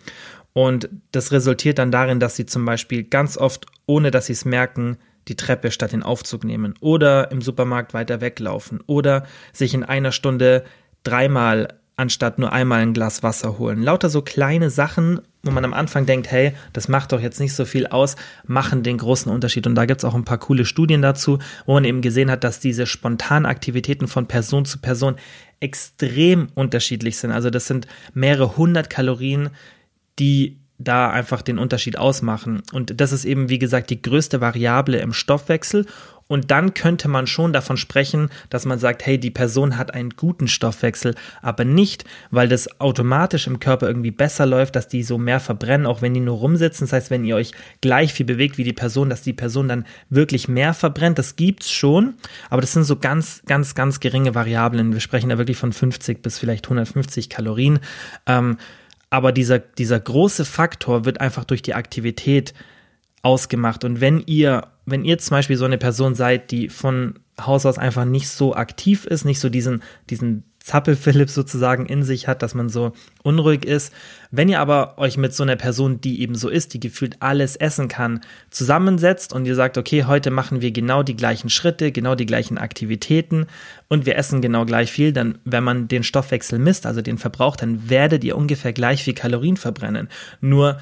Und 0.53 0.89
das 1.13 1.33
resultiert 1.33 1.79
dann 1.79 1.93
darin, 1.93 2.19
dass 2.19 2.35
sie 2.35 2.47
zum 2.47 2.65
Beispiel 2.65 3.05
ganz 3.05 3.37
oft, 3.37 3.67
ohne 3.87 4.11
dass 4.11 4.27
sie 4.27 4.33
es 4.33 4.45
merken, 4.45 4.97
die 5.29 5.37
Treppe 5.37 5.71
statt 5.71 5.93
den 5.93 6.03
Aufzug 6.03 6.45
nehmen 6.45 6.75
oder 6.81 7.31
im 7.31 7.43
Supermarkt 7.43 7.95
weiter 7.95 8.21
weglaufen 8.21 8.81
oder 8.87 9.27
sich 9.53 9.75
in 9.75 9.85
einer 9.85 10.13
Stunde 10.13 10.65
dreimal 11.03 11.69
anstatt 11.97 12.39
nur 12.39 12.53
einmal 12.53 12.83
ein 12.83 12.93
Glas 12.93 13.23
Wasser 13.23 13.59
holen. 13.59 13.83
Lauter 13.83 14.11
so 14.11 14.21
kleine 14.21 14.69
Sachen, 14.69 15.21
wo 15.43 15.51
man 15.51 15.65
am 15.65 15.73
Anfang 15.73 16.05
denkt, 16.05 16.31
hey, 16.31 16.53
das 16.75 16.89
macht 16.89 17.13
doch 17.13 17.21
jetzt 17.21 17.41
nicht 17.41 17.55
so 17.55 17.65
viel 17.65 17.87
aus, 17.87 18.17
machen 18.47 18.83
den 18.83 18.99
großen 18.99 19.33
Unterschied. 19.33 19.67
Und 19.67 19.75
da 19.75 19.87
gibt 19.87 20.01
es 20.01 20.05
auch 20.05 20.15
ein 20.15 20.25
paar 20.25 20.39
coole 20.39 20.67
Studien 20.67 21.01
dazu, 21.01 21.39
wo 21.65 21.73
man 21.73 21.85
eben 21.85 22.03
gesehen 22.03 22.31
hat, 22.31 22.45
dass 22.45 22.61
diese 22.61 22.87
spontanen 22.87 23.47
Aktivitäten 23.47 24.09
von 24.09 24.27
Person 24.27 24.67
zu 24.67 24.79
Person 24.79 25.17
extrem 25.61 26.49
unterschiedlich 26.55 27.17
sind. 27.17 27.33
Also 27.33 27.49
das 27.49 27.67
sind 27.67 27.87
mehrere 28.13 28.59
hundert 28.59 28.91
Kalorien, 28.91 29.49
die 30.19 30.59
da 30.79 31.11
einfach 31.11 31.41
den 31.41 31.59
Unterschied 31.59 31.97
ausmachen. 31.97 32.63
Und 32.73 33.01
das 33.01 33.13
ist 33.13 33.25
eben, 33.25 33.49
wie 33.49 33.59
gesagt, 33.59 33.89
die 33.89 34.03
größte 34.03 34.43
Variable 34.43 34.99
im 34.99 35.15
Stoffwechsel. 35.15 35.87
Und 36.29 36.51
dann 36.51 36.75
könnte 36.75 37.09
man 37.09 37.27
schon 37.27 37.53
davon 37.53 37.77
sprechen, 37.77 38.31
dass 38.51 38.65
man 38.65 38.79
sagt, 38.79 39.07
hey, 39.07 39.19
die 39.19 39.31
Person 39.31 39.77
hat 39.77 39.95
einen 39.95 40.11
guten 40.11 40.49
Stoffwechsel, 40.49 41.15
aber 41.41 41.65
nicht, 41.65 42.05
weil 42.31 42.49
das 42.49 42.81
automatisch 42.81 43.47
im 43.47 43.61
Körper 43.61 43.87
irgendwie 43.87 44.11
besser 44.11 44.45
läuft, 44.47 44.75
dass 44.77 44.89
die 44.89 45.03
so 45.03 45.19
mehr 45.19 45.39
verbrennen, 45.39 45.87
auch 45.87 46.03
wenn 46.03 46.15
die 46.15 46.21
nur 46.21 46.39
rumsitzen. 46.39 46.87
Das 46.87 46.93
heißt, 46.93 47.11
wenn 47.11 47.25
ihr 47.25 47.37
euch 47.37 47.53
gleich 47.81 48.13
viel 48.13 48.27
bewegt 48.27 48.59
wie 48.59 48.65
die 48.65 48.73
Person, 48.73 49.09
dass 49.09 49.23
die 49.23 49.33
Person 49.33 49.69
dann 49.69 49.87
wirklich 50.11 50.49
mehr 50.49 50.75
verbrennt, 50.75 51.19
das 51.19 51.37
gibt's 51.37 51.71
schon. 51.71 52.15
Aber 52.51 52.61
das 52.61 52.73
sind 52.73 52.85
so 52.85 52.97
ganz, 52.97 53.43
ganz, 53.47 53.75
ganz 53.75 54.01
geringe 54.01 54.35
Variablen. 54.35 54.93
Wir 54.93 55.01
sprechen 55.01 55.29
da 55.29 55.39
wirklich 55.39 55.57
von 55.57 55.73
50 55.73 56.23
bis 56.23 56.39
vielleicht 56.39 56.67
150 56.67 57.29
Kalorien. 57.29 57.79
Ähm, 58.27 58.59
aber 59.11 59.31
dieser, 59.31 59.61
dieser 59.61 60.01
große 60.01 60.45
Faktor 60.45 61.05
wird 61.05 61.21
einfach 61.21 61.45
durch 61.45 61.63
die 61.63 61.75
Aktivität 61.75 62.53
ausgemacht. 63.27 63.83
Und 63.83 64.01
wenn 64.01 64.23
ihr, 64.27 64.69
wenn 64.87 65.05
ihr 65.05 65.19
zum 65.19 65.37
Beispiel 65.37 65.57
so 65.57 65.65
eine 65.65 65.79
Person 65.79 66.15
seid, 66.15 66.53
die 66.53 66.69
von 66.69 67.19
Haus 67.41 67.67
aus 67.67 67.77
einfach 67.77 68.05
nicht 68.05 68.29
so 68.29 68.55
aktiv 68.55 69.05
ist, 69.05 69.25
nicht 69.25 69.41
so 69.41 69.49
diesen, 69.49 69.83
diesen 70.09 70.45
Zappelphilipp 70.61 71.29
sozusagen 71.29 71.87
in 71.87 72.05
sich 72.05 72.29
hat, 72.29 72.43
dass 72.43 72.55
man 72.55 72.69
so 72.69 72.93
unruhig 73.25 73.65
ist. 73.65 73.93
Wenn 74.31 74.49
ihr 74.49 74.61
aber 74.61 74.97
euch 74.97 75.17
mit 75.17 75.35
so 75.35 75.43
einer 75.43 75.57
Person, 75.57 76.01
die 76.01 76.21
eben 76.21 76.37
so 76.37 76.49
ist, 76.49 76.73
die 76.73 76.81
gefühlt 76.81 77.17
alles 77.21 77.57
essen 77.57 77.89
kann, 77.89 78.21
zusammensetzt 78.51 79.33
und 79.33 79.45
ihr 79.45 79.57
sagt, 79.57 79.77
okay, 79.77 80.05
heute 80.05 80.31
machen 80.31 80.61
wir 80.61 80.71
genau 80.71 81.03
die 81.03 81.17
gleichen 81.17 81.51
Schritte, 81.51 81.91
genau 81.91 82.15
die 82.15 82.27
gleichen 82.27 82.59
Aktivitäten 82.59 83.47
und 83.89 84.07
wir 84.07 84.17
essen 84.17 84.41
genau 84.41 84.65
gleich 84.65 84.91
viel, 84.91 85.13
dann, 85.13 85.39
wenn 85.45 85.65
man 85.65 85.89
den 85.89 86.05
Stoffwechsel 86.05 86.61
misst, 86.61 86.87
also 86.87 87.03
den 87.03 87.19
Verbrauch, 87.19 87.57
dann 87.57 87.91
werdet 87.91 88.23
ihr 88.23 88.37
ungefähr 88.37 88.73
gleich 88.73 89.03
viel 89.03 89.15
Kalorien 89.15 89.57
verbrennen. 89.57 90.09
Nur 90.41 90.79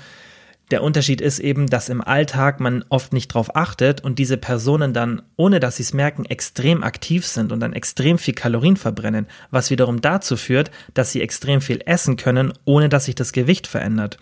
der 0.75 0.83
Unterschied 0.83 1.21
ist 1.21 1.39
eben, 1.39 1.69
dass 1.69 1.89
im 1.89 2.01
Alltag 2.01 2.59
man 2.59 2.85
oft 2.89 3.13
nicht 3.13 3.29
drauf 3.29 3.55
achtet 3.55 4.01
und 4.01 4.19
diese 4.19 4.37
Personen 4.37 4.93
dann, 4.93 5.23
ohne 5.37 5.61
dass 5.61 5.77
sie 5.77 5.85
es 5.85 5.95
merken, 5.95 6.25
extrem 6.25 6.83
aktiv 6.83 7.25
sind 7.25 7.53
und 7.53 7.61
dann 7.61 7.75
extrem 7.75 8.19
viel 8.19 8.35
Kalorien 8.35 8.77
verbrennen, 8.77 9.29
was 9.53 9.71
wiederum 9.71 10.01
dazu 10.01 10.37
führt, 10.37 10.73
dass 10.93 11.13
sie 11.13 11.23
extrem 11.23 11.61
viel 11.61 11.81
essen 11.87 12.17
können, 12.17 12.53
ohne 12.65 12.89
dass 12.89 13.05
sich 13.05 13.15
das 13.15 13.31
Gewicht 13.31 13.69
verändert. 13.69 14.19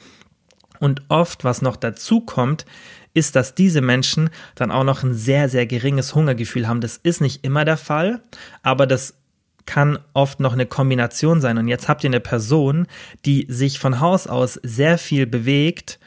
Und 0.79 1.01
oft, 1.09 1.43
was 1.43 1.63
noch 1.63 1.77
dazu 1.77 2.21
kommt, 2.21 2.67
ist, 3.15 3.35
dass 3.35 3.55
diese 3.55 3.81
Menschen 3.81 4.29
dann 4.55 4.71
auch 4.71 4.85
noch 4.85 5.03
ein 5.03 5.15
sehr, 5.15 5.49
sehr 5.49 5.65
geringes 5.65 6.15
Hungergefühl 6.15 6.69
haben. 6.69 6.83
Das 6.83 6.99
ist 6.99 7.23
nicht 7.23 7.47
immer 7.47 7.65
der 7.65 7.79
Fall, 7.79 8.21
aber 8.63 8.87
das 8.87 9.15
kann 9.65 9.99
oft 10.13 10.41
noch 10.41 10.53
eine 10.53 10.67
Kombination 10.67 11.41
sein. 11.41 11.57
Und 11.57 11.69
jetzt 11.69 11.89
habt 11.89 12.05
ihr 12.05 12.11
eine 12.11 12.21
Person, 12.21 12.87
die 13.25 13.47
sich 13.49 13.79
von 13.79 14.01
Haus 14.01 14.27
aus 14.27 14.61
sehr 14.63 14.99
viel 14.99 15.27
bewegt 15.27 15.99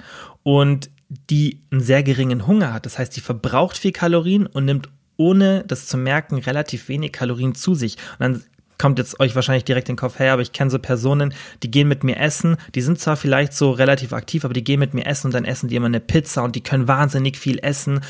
und 0.46 0.92
die 1.30 1.60
einen 1.72 1.82
sehr 1.82 2.04
geringen 2.04 2.46
Hunger 2.46 2.72
hat. 2.72 2.86
Das 2.86 3.00
heißt, 3.00 3.16
die 3.16 3.22
verbraucht 3.22 3.78
viel 3.78 3.92
Kalorien 3.92 4.46
und 4.46 4.66
nimmt 4.66 4.90
ohne 5.18 5.64
das 5.68 5.88
zu 5.88 5.98
merken 5.98 6.38
relativ 6.38 6.88
wenig 6.88 7.14
Kalorien 7.14 7.56
zu 7.56 7.74
sich. 7.74 7.98
Und 8.20 8.20
dann 8.20 8.44
kommt 8.78 9.00
jetzt 9.00 9.20
euch 9.20 9.34
wahrscheinlich 9.34 9.64
direkt 9.64 9.90
in 9.90 9.94
den 9.94 10.00
Kopf 10.00 10.20
her, 10.20 10.34
aber 10.34 10.42
ich 10.42 10.52
kenne 10.52 10.70
so 10.70 10.78
Personen, 10.78 11.34
die 11.64 11.72
gehen 11.72 11.88
mit 11.88 12.04
mir 12.04 12.18
essen, 12.18 12.58
die 12.76 12.82
sind 12.82 13.00
zwar 13.00 13.16
vielleicht 13.16 13.54
so 13.54 13.72
relativ 13.72 14.14
aktiv, 14.14 14.46
aber 14.46 14.54
die 14.54 14.64
gehen 14.64 14.80
mit 14.80 14.94
mir 14.94 15.06
essen 15.08 15.28
und 15.28 15.34
dann 15.34 15.46
essen 15.46 15.70
die 15.70 15.78
immer 15.78 15.88
eine 15.88 16.02
Pizza 16.02 16.44
und 16.44 16.56
die 16.56 16.64
können 16.64 16.88
wahnsinnig 16.88 17.38
viel 17.38 17.58
essen 17.60 18.02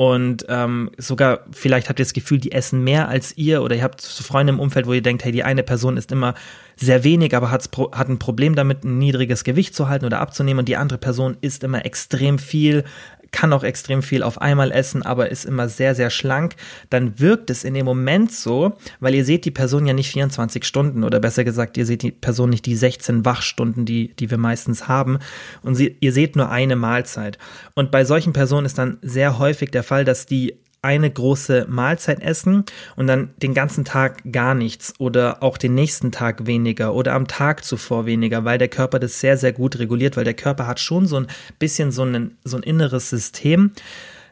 und 0.00 0.46
ähm, 0.48 0.92
sogar, 0.96 1.40
vielleicht 1.50 1.88
habt 1.88 1.98
ihr 1.98 2.04
das 2.04 2.12
Gefühl, 2.12 2.38
die 2.38 2.52
essen 2.52 2.84
mehr 2.84 3.08
als 3.08 3.36
ihr 3.36 3.64
oder 3.64 3.74
ihr 3.74 3.82
habt 3.82 4.00
Freunde 4.00 4.52
im 4.52 4.60
Umfeld, 4.60 4.86
wo 4.86 4.92
ihr 4.92 5.02
denkt, 5.02 5.24
hey, 5.24 5.32
die 5.32 5.42
eine 5.42 5.64
Person 5.64 5.96
ist 5.96 6.12
immer 6.12 6.34
sehr 6.76 7.02
wenig, 7.02 7.34
aber 7.34 7.50
hat's, 7.50 7.68
hat 7.90 8.08
ein 8.08 8.20
Problem 8.20 8.54
damit, 8.54 8.84
ein 8.84 8.98
niedriges 8.98 9.42
Gewicht 9.42 9.74
zu 9.74 9.88
halten 9.88 10.04
oder 10.04 10.20
abzunehmen 10.20 10.60
und 10.60 10.68
die 10.68 10.76
andere 10.76 11.00
Person 11.00 11.36
isst 11.40 11.64
immer 11.64 11.84
extrem 11.84 12.38
viel, 12.38 12.84
kann 13.30 13.52
auch 13.52 13.64
extrem 13.64 14.02
viel 14.02 14.22
auf 14.22 14.40
einmal 14.40 14.72
essen, 14.72 15.02
aber 15.02 15.30
ist 15.30 15.44
immer 15.44 15.68
sehr, 15.68 15.94
sehr 15.94 16.10
schlank, 16.10 16.56
dann 16.90 17.18
wirkt 17.18 17.50
es 17.50 17.64
in 17.64 17.74
dem 17.74 17.84
Moment 17.84 18.32
so, 18.32 18.76
weil 19.00 19.14
ihr 19.14 19.24
seht 19.24 19.44
die 19.44 19.50
Person 19.50 19.86
ja 19.86 19.92
nicht 19.92 20.10
24 20.10 20.64
Stunden 20.64 21.04
oder 21.04 21.20
besser 21.20 21.44
gesagt, 21.44 21.76
ihr 21.76 21.86
seht 21.86 22.02
die 22.02 22.12
Person 22.12 22.50
nicht 22.50 22.66
die 22.66 22.76
16 22.76 23.24
Wachstunden, 23.24 23.84
die, 23.84 24.14
die 24.14 24.30
wir 24.30 24.38
meistens 24.38 24.88
haben 24.88 25.18
und 25.62 25.74
sie, 25.74 25.96
ihr 26.00 26.12
seht 26.12 26.36
nur 26.36 26.50
eine 26.50 26.76
Mahlzeit. 26.76 27.38
Und 27.74 27.90
bei 27.90 28.04
solchen 28.04 28.32
Personen 28.32 28.66
ist 28.66 28.78
dann 28.78 28.98
sehr 29.02 29.38
häufig 29.38 29.70
der 29.70 29.82
Fall, 29.82 30.04
dass 30.04 30.26
die 30.26 30.54
eine 30.82 31.10
große 31.10 31.66
Mahlzeit 31.68 32.22
essen 32.22 32.64
und 32.96 33.06
dann 33.08 33.30
den 33.42 33.54
ganzen 33.54 33.84
Tag 33.84 34.22
gar 34.30 34.54
nichts 34.54 34.94
oder 34.98 35.42
auch 35.42 35.58
den 35.58 35.74
nächsten 35.74 36.12
Tag 36.12 36.46
weniger 36.46 36.94
oder 36.94 37.14
am 37.14 37.26
Tag 37.26 37.64
zuvor 37.64 38.06
weniger, 38.06 38.44
weil 38.44 38.58
der 38.58 38.68
Körper 38.68 38.98
das 38.98 39.20
sehr, 39.20 39.36
sehr 39.36 39.52
gut 39.52 39.78
reguliert, 39.78 40.16
weil 40.16 40.24
der 40.24 40.34
Körper 40.34 40.66
hat 40.66 40.78
schon 40.78 41.06
so 41.06 41.16
ein 41.16 41.26
bisschen 41.58 41.90
so 41.90 42.04
ein, 42.04 42.36
so 42.44 42.56
ein 42.56 42.62
inneres 42.62 43.10
System, 43.10 43.72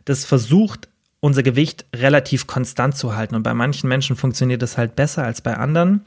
das 0.04 0.24
versucht, 0.24 0.88
unser 1.20 1.42
Gewicht 1.42 1.86
relativ 1.94 2.46
konstant 2.46 2.96
zu 2.96 3.16
halten. 3.16 3.34
Und 3.34 3.42
bei 3.42 3.54
manchen 3.54 3.88
Menschen 3.88 4.14
funktioniert 4.14 4.62
das 4.62 4.78
halt 4.78 4.94
besser 4.94 5.24
als 5.24 5.40
bei 5.40 5.56
anderen. 5.56 6.04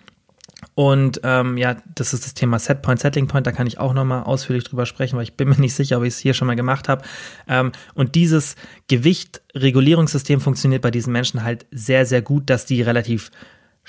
Und 0.75 1.21
ähm, 1.23 1.57
ja, 1.57 1.77
das 1.95 2.13
ist 2.13 2.25
das 2.25 2.33
Thema 2.33 2.59
Setpoint, 2.59 2.99
Settling 2.99 3.27
Point, 3.27 3.47
da 3.47 3.51
kann 3.51 3.67
ich 3.67 3.79
auch 3.79 3.93
nochmal 3.93 4.23
ausführlich 4.23 4.63
drüber 4.63 4.85
sprechen, 4.85 5.15
weil 5.15 5.23
ich 5.23 5.35
bin 5.35 5.49
mir 5.49 5.59
nicht 5.59 5.73
sicher, 5.73 5.97
ob 5.97 6.03
ich 6.03 6.13
es 6.13 6.19
hier 6.19 6.33
schon 6.33 6.47
mal 6.47 6.55
gemacht 6.55 6.89
habe. 6.89 7.03
Ähm, 7.47 7.71
und 7.93 8.15
dieses 8.15 8.55
Gewichtregulierungssystem 8.87 10.41
funktioniert 10.41 10.81
bei 10.81 10.91
diesen 10.91 11.13
Menschen 11.13 11.43
halt 11.43 11.65
sehr, 11.71 12.05
sehr 12.05 12.21
gut, 12.21 12.49
dass 12.49 12.65
die 12.65 12.81
relativ 12.81 13.31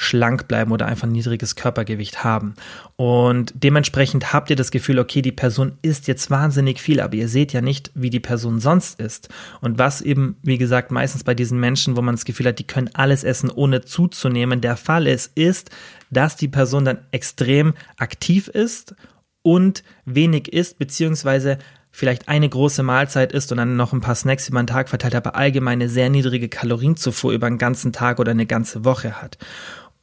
schlank 0.02 0.48
bleiben 0.48 0.72
oder 0.72 0.86
einfach 0.86 1.06
ein 1.06 1.12
niedriges 1.12 1.56
Körpergewicht 1.56 2.24
haben. 2.24 2.54
Und 2.96 3.52
dementsprechend 3.54 4.32
habt 4.32 4.48
ihr 4.48 4.56
das 4.56 4.70
Gefühl, 4.70 4.98
okay, 4.98 5.20
die 5.20 5.30
Person 5.30 5.72
isst 5.82 6.08
jetzt 6.08 6.30
wahnsinnig 6.30 6.80
viel, 6.80 7.02
aber 7.02 7.16
ihr 7.16 7.28
seht 7.28 7.52
ja 7.52 7.60
nicht, 7.60 7.90
wie 7.94 8.08
die 8.08 8.18
Person 8.18 8.60
sonst 8.60 8.98
isst. 8.98 9.28
Und 9.60 9.78
was 9.78 10.00
eben, 10.00 10.36
wie 10.42 10.56
gesagt, 10.56 10.90
meistens 10.90 11.22
bei 11.22 11.34
diesen 11.34 11.60
Menschen, 11.60 11.98
wo 11.98 12.02
man 12.02 12.14
das 12.14 12.24
Gefühl 12.24 12.46
hat, 12.46 12.58
die 12.58 12.66
können 12.66 12.88
alles 12.94 13.24
essen, 13.24 13.50
ohne 13.50 13.82
zuzunehmen, 13.82 14.62
der 14.62 14.78
Fall 14.78 15.06
ist, 15.06 15.36
ist, 15.36 15.68
dass 16.08 16.34
die 16.34 16.48
Person 16.48 16.86
dann 16.86 17.00
extrem 17.10 17.74
aktiv 17.98 18.48
ist 18.48 18.94
und 19.42 19.84
wenig 20.06 20.50
isst, 20.50 20.78
beziehungsweise 20.78 21.58
vielleicht 21.90 22.28
eine 22.28 22.48
große 22.48 22.82
Mahlzeit 22.82 23.32
isst 23.32 23.52
und 23.52 23.58
dann 23.58 23.76
noch 23.76 23.92
ein 23.92 24.00
paar 24.00 24.14
Snacks 24.14 24.48
über 24.48 24.62
den 24.62 24.66
Tag 24.66 24.88
verteilt, 24.88 25.14
aber 25.14 25.34
allgemein 25.34 25.80
eine 25.80 25.88
sehr 25.88 26.08
niedrige 26.08 26.48
Kalorienzufuhr 26.48 27.32
über 27.32 27.48
einen 27.48 27.58
ganzen 27.58 27.92
Tag 27.92 28.18
oder 28.18 28.30
eine 28.30 28.46
ganze 28.46 28.84
Woche 28.84 29.20
hat. 29.20 29.38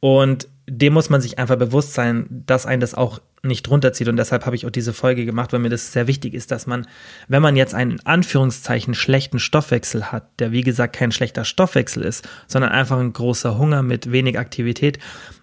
Und 0.00 0.48
dem 0.66 0.92
muss 0.92 1.10
man 1.10 1.20
sich 1.20 1.38
einfach 1.38 1.56
bewusst 1.56 1.94
sein, 1.94 2.26
dass 2.46 2.66
einen 2.66 2.80
das 2.80 2.94
auch 2.94 3.20
nicht 3.42 3.68
runterzieht. 3.70 4.08
Und 4.08 4.16
deshalb 4.16 4.46
habe 4.46 4.56
ich 4.56 4.66
auch 4.66 4.70
diese 4.70 4.92
Folge 4.92 5.24
gemacht, 5.24 5.52
weil 5.52 5.60
mir 5.60 5.70
das 5.70 5.92
sehr 5.92 6.06
wichtig 6.06 6.34
ist, 6.34 6.50
dass 6.50 6.66
man, 6.66 6.86
wenn 7.28 7.42
man 7.42 7.56
jetzt 7.56 7.74
einen 7.74 7.92
in 7.92 8.06
Anführungszeichen 8.06 8.94
schlechten 8.94 9.38
Stoffwechsel 9.38 10.12
hat, 10.12 10.28
der 10.38 10.52
wie 10.52 10.62
gesagt 10.62 10.96
kein 10.96 11.12
schlechter 11.12 11.44
Stoffwechsel 11.44 12.02
ist, 12.02 12.28
sondern 12.46 12.72
einfach 12.72 12.98
ein 12.98 13.12
großer 13.12 13.56
Hunger 13.58 13.82
mit 13.82 14.12
wenig 14.12 14.38
Aktivität, 14.38 14.98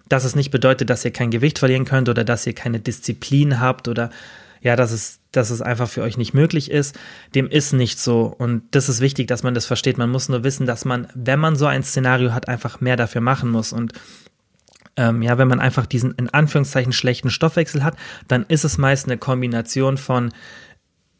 dass 0.08 0.24
es 0.24 0.36
nicht 0.36 0.50
bedeutet, 0.50 0.90
dass 0.90 1.04
ihr 1.04 1.10
kein 1.10 1.30
Gewicht 1.30 1.58
verlieren 1.58 1.84
könnt 1.84 2.08
oder 2.08 2.22
dass 2.22 2.46
ihr 2.46 2.54
keine 2.54 2.80
Disziplin 2.80 3.60
habt 3.60 3.88
oder 3.88 4.10
ja, 4.62 4.74
dass 4.74 4.90
es, 4.90 5.20
dass 5.32 5.50
es 5.50 5.62
einfach 5.62 5.88
für 5.88 6.02
euch 6.02 6.16
nicht 6.16 6.34
möglich 6.34 6.70
ist. 6.70 6.98
Dem 7.34 7.48
ist 7.48 7.72
nicht 7.72 7.98
so. 7.98 8.22
Und 8.22 8.62
das 8.72 8.88
ist 8.88 9.00
wichtig, 9.00 9.28
dass 9.28 9.42
man 9.42 9.54
das 9.54 9.66
versteht. 9.66 9.98
Man 9.98 10.10
muss 10.10 10.28
nur 10.28 10.44
wissen, 10.44 10.66
dass 10.66 10.84
man, 10.84 11.08
wenn 11.14 11.38
man 11.38 11.56
so 11.56 11.66
ein 11.66 11.82
Szenario 11.82 12.32
hat, 12.32 12.48
einfach 12.48 12.80
mehr 12.80 12.96
dafür 12.96 13.20
machen 13.20 13.50
muss. 13.50 13.72
Und 13.72 13.92
ähm, 14.96 15.22
ja, 15.22 15.38
wenn 15.38 15.48
man 15.48 15.60
einfach 15.60 15.86
diesen 15.86 16.12
in 16.12 16.28
Anführungszeichen 16.30 16.92
schlechten 16.92 17.30
Stoffwechsel 17.30 17.84
hat, 17.84 17.96
dann 18.28 18.44
ist 18.48 18.64
es 18.64 18.78
meist 18.78 19.06
eine 19.06 19.18
Kombination 19.18 19.98
von 19.98 20.32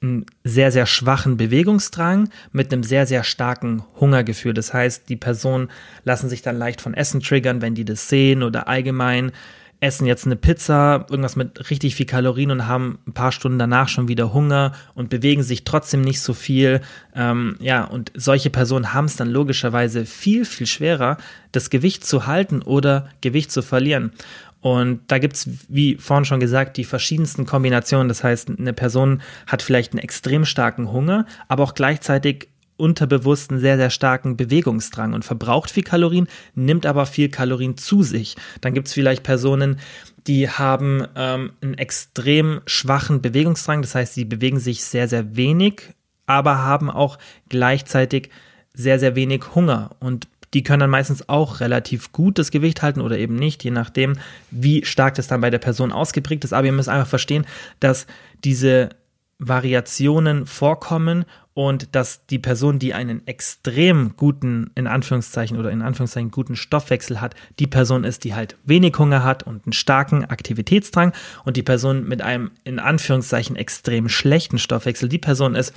einem 0.02 0.26
sehr, 0.44 0.72
sehr 0.72 0.86
schwachen 0.86 1.36
Bewegungsdrang 1.36 2.28
mit 2.52 2.72
einem 2.72 2.82
sehr, 2.82 3.06
sehr 3.06 3.24
starken 3.24 3.82
Hungergefühl. 3.98 4.54
Das 4.54 4.74
heißt, 4.74 5.08
die 5.08 5.16
Personen 5.16 5.70
lassen 6.04 6.28
sich 6.28 6.42
dann 6.42 6.58
leicht 6.58 6.80
von 6.80 6.94
Essen 6.94 7.20
triggern, 7.20 7.62
wenn 7.62 7.74
die 7.74 7.84
das 7.84 8.08
sehen 8.08 8.42
oder 8.42 8.68
allgemein 8.68 9.32
essen 9.80 10.06
jetzt 10.06 10.26
eine 10.26 10.36
Pizza, 10.36 11.06
irgendwas 11.10 11.36
mit 11.36 11.70
richtig 11.70 11.94
viel 11.94 12.06
Kalorien 12.06 12.50
und 12.50 12.66
haben 12.66 12.98
ein 13.06 13.12
paar 13.12 13.32
Stunden 13.32 13.58
danach 13.58 13.88
schon 13.88 14.08
wieder 14.08 14.32
Hunger 14.32 14.72
und 14.94 15.10
bewegen 15.10 15.42
sich 15.42 15.64
trotzdem 15.64 16.00
nicht 16.00 16.20
so 16.20 16.32
viel. 16.32 16.80
Ähm, 17.14 17.56
ja, 17.60 17.84
und 17.84 18.10
solche 18.14 18.50
Personen 18.50 18.94
haben 18.94 19.04
es 19.04 19.16
dann 19.16 19.28
logischerweise 19.28 20.06
viel, 20.06 20.44
viel 20.44 20.66
schwerer, 20.66 21.18
das 21.52 21.70
Gewicht 21.70 22.04
zu 22.04 22.26
halten 22.26 22.62
oder 22.62 23.08
Gewicht 23.20 23.52
zu 23.52 23.62
verlieren. 23.62 24.12
Und 24.60 25.00
da 25.08 25.18
gibt 25.18 25.36
es, 25.36 25.48
wie 25.68 25.96
vorhin 25.96 26.24
schon 26.24 26.40
gesagt, 26.40 26.76
die 26.76 26.84
verschiedensten 26.84 27.46
Kombinationen. 27.46 28.08
Das 28.08 28.24
heißt, 28.24 28.50
eine 28.58 28.72
Person 28.72 29.22
hat 29.46 29.62
vielleicht 29.62 29.92
einen 29.92 30.02
extrem 30.02 30.44
starken 30.44 30.90
Hunger, 30.90 31.26
aber 31.48 31.62
auch 31.62 31.74
gleichzeitig 31.74 32.48
unterbewussten 32.76 33.58
sehr, 33.58 33.76
sehr 33.76 33.90
starken 33.90 34.36
Bewegungsdrang 34.36 35.14
und 35.14 35.24
verbraucht 35.24 35.70
viel 35.70 35.82
Kalorien, 35.82 36.28
nimmt 36.54 36.86
aber 36.86 37.06
viel 37.06 37.28
Kalorien 37.28 37.76
zu 37.76 38.02
sich. 38.02 38.36
Dann 38.60 38.74
gibt 38.74 38.88
es 38.88 38.94
vielleicht 38.94 39.22
Personen, 39.22 39.78
die 40.26 40.50
haben 40.50 41.06
ähm, 41.14 41.52
einen 41.60 41.74
extrem 41.74 42.60
schwachen 42.66 43.22
Bewegungsdrang, 43.22 43.82
das 43.82 43.94
heißt, 43.94 44.14
sie 44.14 44.24
bewegen 44.24 44.58
sich 44.58 44.84
sehr, 44.84 45.08
sehr 45.08 45.36
wenig, 45.36 45.94
aber 46.26 46.58
haben 46.58 46.90
auch 46.90 47.18
gleichzeitig 47.48 48.30
sehr, 48.74 48.98
sehr 48.98 49.16
wenig 49.16 49.54
Hunger 49.54 49.90
und 50.00 50.28
die 50.54 50.62
können 50.62 50.80
dann 50.80 50.90
meistens 50.90 51.28
auch 51.28 51.60
relativ 51.60 52.12
gut 52.12 52.38
das 52.38 52.50
Gewicht 52.50 52.82
halten 52.82 53.00
oder 53.00 53.18
eben 53.18 53.36
nicht, 53.36 53.64
je 53.64 53.70
nachdem, 53.70 54.14
wie 54.50 54.84
stark 54.84 55.14
das 55.14 55.26
dann 55.26 55.40
bei 55.40 55.50
der 55.50 55.58
Person 55.58 55.92
ausgeprägt 55.92 56.44
ist. 56.44 56.52
Aber 56.52 56.66
ihr 56.66 56.72
müsst 56.72 56.88
einfach 56.88 57.08
verstehen, 57.08 57.46
dass 57.80 58.06
diese 58.44 58.90
Variationen 59.38 60.46
vorkommen 60.46 61.24
und 61.56 61.94
dass 61.94 62.26
die 62.26 62.38
Person, 62.38 62.78
die 62.78 62.92
einen 62.92 63.26
extrem 63.26 64.12
guten, 64.18 64.72
in 64.74 64.86
Anführungszeichen 64.86 65.58
oder 65.58 65.70
in 65.70 65.80
Anführungszeichen 65.80 66.30
guten 66.30 66.54
Stoffwechsel 66.54 67.22
hat, 67.22 67.34
die 67.58 67.66
Person 67.66 68.04
ist, 68.04 68.24
die 68.24 68.34
halt 68.34 68.58
wenig 68.64 68.98
Hunger 68.98 69.24
hat 69.24 69.44
und 69.44 69.64
einen 69.64 69.72
starken 69.72 70.26
Aktivitätsdrang 70.26 71.14
und 71.46 71.56
die 71.56 71.62
Person 71.62 72.06
mit 72.06 72.20
einem 72.20 72.50
in 72.64 72.78
Anführungszeichen 72.78 73.56
extrem 73.56 74.10
schlechten 74.10 74.58
Stoffwechsel, 74.58 75.08
die 75.08 75.16
Person 75.16 75.54
ist, 75.54 75.72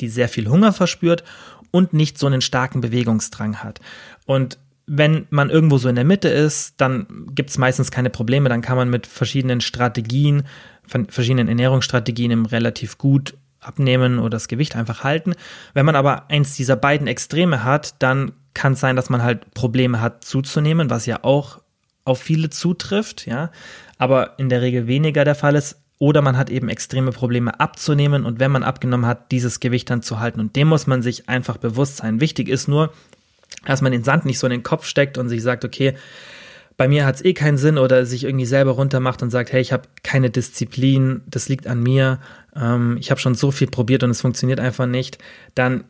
die 0.00 0.08
sehr 0.08 0.28
viel 0.28 0.48
Hunger 0.48 0.72
verspürt 0.72 1.24
und 1.72 1.94
nicht 1.94 2.16
so 2.16 2.28
einen 2.28 2.40
starken 2.40 2.80
Bewegungsdrang 2.80 3.56
hat. 3.56 3.80
Und 4.26 4.58
wenn 4.86 5.26
man 5.30 5.50
irgendwo 5.50 5.78
so 5.78 5.88
in 5.88 5.96
der 5.96 6.04
Mitte 6.04 6.28
ist, 6.28 6.74
dann 6.76 7.26
gibt 7.34 7.50
es 7.50 7.58
meistens 7.58 7.90
keine 7.90 8.10
Probleme. 8.10 8.48
Dann 8.48 8.62
kann 8.62 8.76
man 8.76 8.88
mit 8.88 9.08
verschiedenen 9.08 9.60
Strategien, 9.60 10.44
verschiedenen 11.08 11.48
Ernährungsstrategien 11.48 12.46
relativ 12.46 12.98
gut 12.98 13.34
abnehmen 13.66 14.18
oder 14.18 14.30
das 14.30 14.48
Gewicht 14.48 14.76
einfach 14.76 15.04
halten. 15.04 15.34
Wenn 15.72 15.86
man 15.86 15.96
aber 15.96 16.30
eins 16.30 16.54
dieser 16.54 16.76
beiden 16.76 17.06
Extreme 17.06 17.64
hat, 17.64 18.02
dann 18.02 18.32
kann 18.54 18.74
es 18.74 18.80
sein, 18.80 18.96
dass 18.96 19.10
man 19.10 19.22
halt 19.22 19.52
Probleme 19.54 20.00
hat 20.00 20.24
zuzunehmen, 20.24 20.90
was 20.90 21.06
ja 21.06 21.20
auch 21.22 21.60
auf 22.04 22.20
viele 22.20 22.50
zutrifft, 22.50 23.26
ja, 23.26 23.50
aber 23.98 24.38
in 24.38 24.48
der 24.48 24.62
Regel 24.62 24.86
weniger 24.86 25.24
der 25.24 25.34
Fall 25.34 25.54
ist. 25.54 25.80
Oder 25.98 26.22
man 26.22 26.36
hat 26.36 26.50
eben 26.50 26.68
extreme 26.68 27.12
Probleme 27.12 27.60
abzunehmen 27.60 28.26
und 28.26 28.40
wenn 28.40 28.50
man 28.50 28.64
abgenommen 28.64 29.06
hat, 29.06 29.30
dieses 29.30 29.60
Gewicht 29.60 29.88
dann 29.88 30.02
zu 30.02 30.18
halten. 30.18 30.40
Und 30.40 30.56
dem 30.56 30.68
muss 30.68 30.86
man 30.86 31.02
sich 31.02 31.28
einfach 31.28 31.56
bewusst 31.56 31.98
sein. 31.98 32.20
Wichtig 32.20 32.48
ist 32.48 32.68
nur, 32.68 32.92
dass 33.64 33.80
man 33.80 33.92
den 33.92 34.04
Sand 34.04 34.26
nicht 34.26 34.38
so 34.38 34.46
in 34.46 34.50
den 34.50 34.64
Kopf 34.64 34.86
steckt 34.86 35.18
und 35.18 35.28
sich 35.28 35.42
sagt, 35.42 35.64
okay, 35.64 35.94
bei 36.76 36.88
mir 36.88 37.06
hat 37.06 37.16
es 37.16 37.24
eh 37.24 37.34
keinen 37.34 37.56
Sinn 37.56 37.78
oder 37.78 38.04
sich 38.04 38.24
irgendwie 38.24 38.46
selber 38.46 38.72
runtermacht 38.72 39.22
und 39.22 39.30
sagt, 39.30 39.52
hey, 39.52 39.60
ich 39.60 39.72
habe 39.72 39.88
keine 40.02 40.30
Disziplin, 40.30 41.22
das 41.26 41.48
liegt 41.48 41.66
an 41.66 41.82
mir, 41.82 42.20
ähm, 42.56 42.96
ich 42.98 43.10
habe 43.10 43.20
schon 43.20 43.34
so 43.34 43.50
viel 43.50 43.68
probiert 43.68 44.02
und 44.02 44.10
es 44.10 44.20
funktioniert 44.20 44.60
einfach 44.60 44.86
nicht, 44.86 45.18
dann 45.54 45.84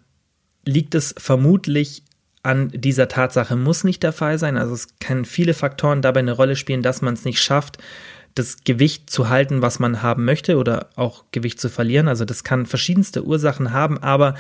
liegt 0.65 0.95
es 0.95 1.15
vermutlich 1.17 2.03
an 2.43 2.69
dieser 2.69 3.09
Tatsache, 3.09 3.57
muss 3.57 3.85
nicht 3.85 4.03
der 4.03 4.13
Fall 4.13 4.39
sein. 4.39 4.59
Also 4.59 4.75
es 4.75 4.99
können 4.99 5.25
viele 5.25 5.55
Faktoren 5.55 6.03
dabei 6.03 6.21
eine 6.21 6.33
Rolle 6.33 6.57
spielen, 6.57 6.83
dass 6.83 7.01
man 7.01 7.15
es 7.15 7.25
nicht 7.25 7.43
schafft, 7.43 7.79
das 8.35 8.65
Gewicht 8.65 9.09
zu 9.09 9.29
halten, 9.29 9.63
was 9.63 9.79
man 9.79 10.03
haben 10.03 10.25
möchte 10.25 10.59
oder 10.59 10.91
auch 10.97 11.25
Gewicht 11.33 11.59
zu 11.61 11.71
verlieren. 11.71 12.09
Also 12.09 12.25
das 12.25 12.45
kann 12.45 12.67
verschiedenste 12.67 13.25
Ursachen 13.25 13.73
haben, 13.73 13.97
aber 13.99 14.35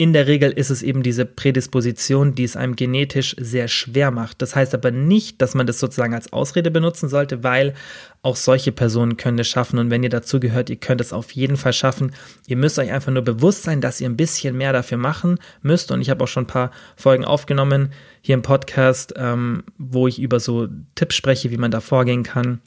in 0.00 0.12
der 0.12 0.28
Regel 0.28 0.52
ist 0.52 0.70
es 0.70 0.84
eben 0.84 1.02
diese 1.02 1.26
Prädisposition, 1.26 2.36
die 2.36 2.44
es 2.44 2.54
einem 2.56 2.76
genetisch 2.76 3.34
sehr 3.36 3.66
schwer 3.66 4.12
macht. 4.12 4.40
Das 4.40 4.54
heißt 4.54 4.72
aber 4.72 4.92
nicht, 4.92 5.42
dass 5.42 5.54
man 5.54 5.66
das 5.66 5.80
sozusagen 5.80 6.14
als 6.14 6.32
Ausrede 6.32 6.70
benutzen 6.70 7.08
sollte, 7.08 7.42
weil 7.42 7.74
auch 8.22 8.36
solche 8.36 8.70
Personen 8.70 9.16
können 9.16 9.40
es 9.40 9.48
schaffen. 9.48 9.76
Und 9.80 9.90
wenn 9.90 10.04
ihr 10.04 10.08
dazu 10.08 10.38
gehört, 10.38 10.70
ihr 10.70 10.76
könnt 10.76 11.00
es 11.00 11.12
auf 11.12 11.32
jeden 11.32 11.56
Fall 11.56 11.72
schaffen. 11.72 12.12
Ihr 12.46 12.56
müsst 12.56 12.78
euch 12.78 12.92
einfach 12.92 13.10
nur 13.10 13.22
bewusst 13.22 13.64
sein, 13.64 13.80
dass 13.80 14.00
ihr 14.00 14.08
ein 14.08 14.16
bisschen 14.16 14.56
mehr 14.56 14.72
dafür 14.72 14.98
machen 14.98 15.40
müsst. 15.62 15.90
Und 15.90 16.00
ich 16.00 16.10
habe 16.10 16.22
auch 16.22 16.28
schon 16.28 16.44
ein 16.44 16.48
paar 16.48 16.70
Folgen 16.94 17.24
aufgenommen 17.24 17.90
hier 18.20 18.36
im 18.36 18.42
Podcast, 18.42 19.14
ähm, 19.16 19.64
wo 19.78 20.06
ich 20.06 20.20
über 20.20 20.38
so 20.38 20.68
Tipps 20.94 21.16
spreche, 21.16 21.50
wie 21.50 21.58
man 21.58 21.72
da 21.72 21.80
vorgehen 21.80 22.22
kann. 22.22 22.60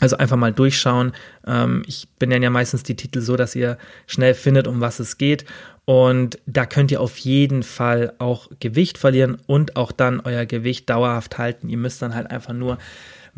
Also 0.00 0.16
einfach 0.16 0.36
mal 0.36 0.52
durchschauen. 0.52 1.12
Ähm, 1.46 1.82
ich 1.86 2.08
benenne 2.18 2.44
ja 2.44 2.50
meistens 2.50 2.82
die 2.82 2.96
Titel 2.96 3.20
so, 3.20 3.36
dass 3.36 3.54
ihr 3.54 3.78
schnell 4.06 4.34
findet, 4.34 4.66
um 4.66 4.80
was 4.80 4.98
es 4.98 5.18
geht. 5.18 5.44
Und 5.84 6.38
da 6.46 6.66
könnt 6.66 6.90
ihr 6.90 7.00
auf 7.00 7.16
jeden 7.18 7.62
Fall 7.62 8.14
auch 8.18 8.48
Gewicht 8.60 8.98
verlieren 8.98 9.38
und 9.46 9.76
auch 9.76 9.92
dann 9.92 10.20
euer 10.20 10.46
Gewicht 10.46 10.88
dauerhaft 10.88 11.38
halten. 11.38 11.68
Ihr 11.68 11.78
müsst 11.78 12.00
dann 12.00 12.14
halt 12.14 12.30
einfach 12.30 12.52
nur 12.54 12.78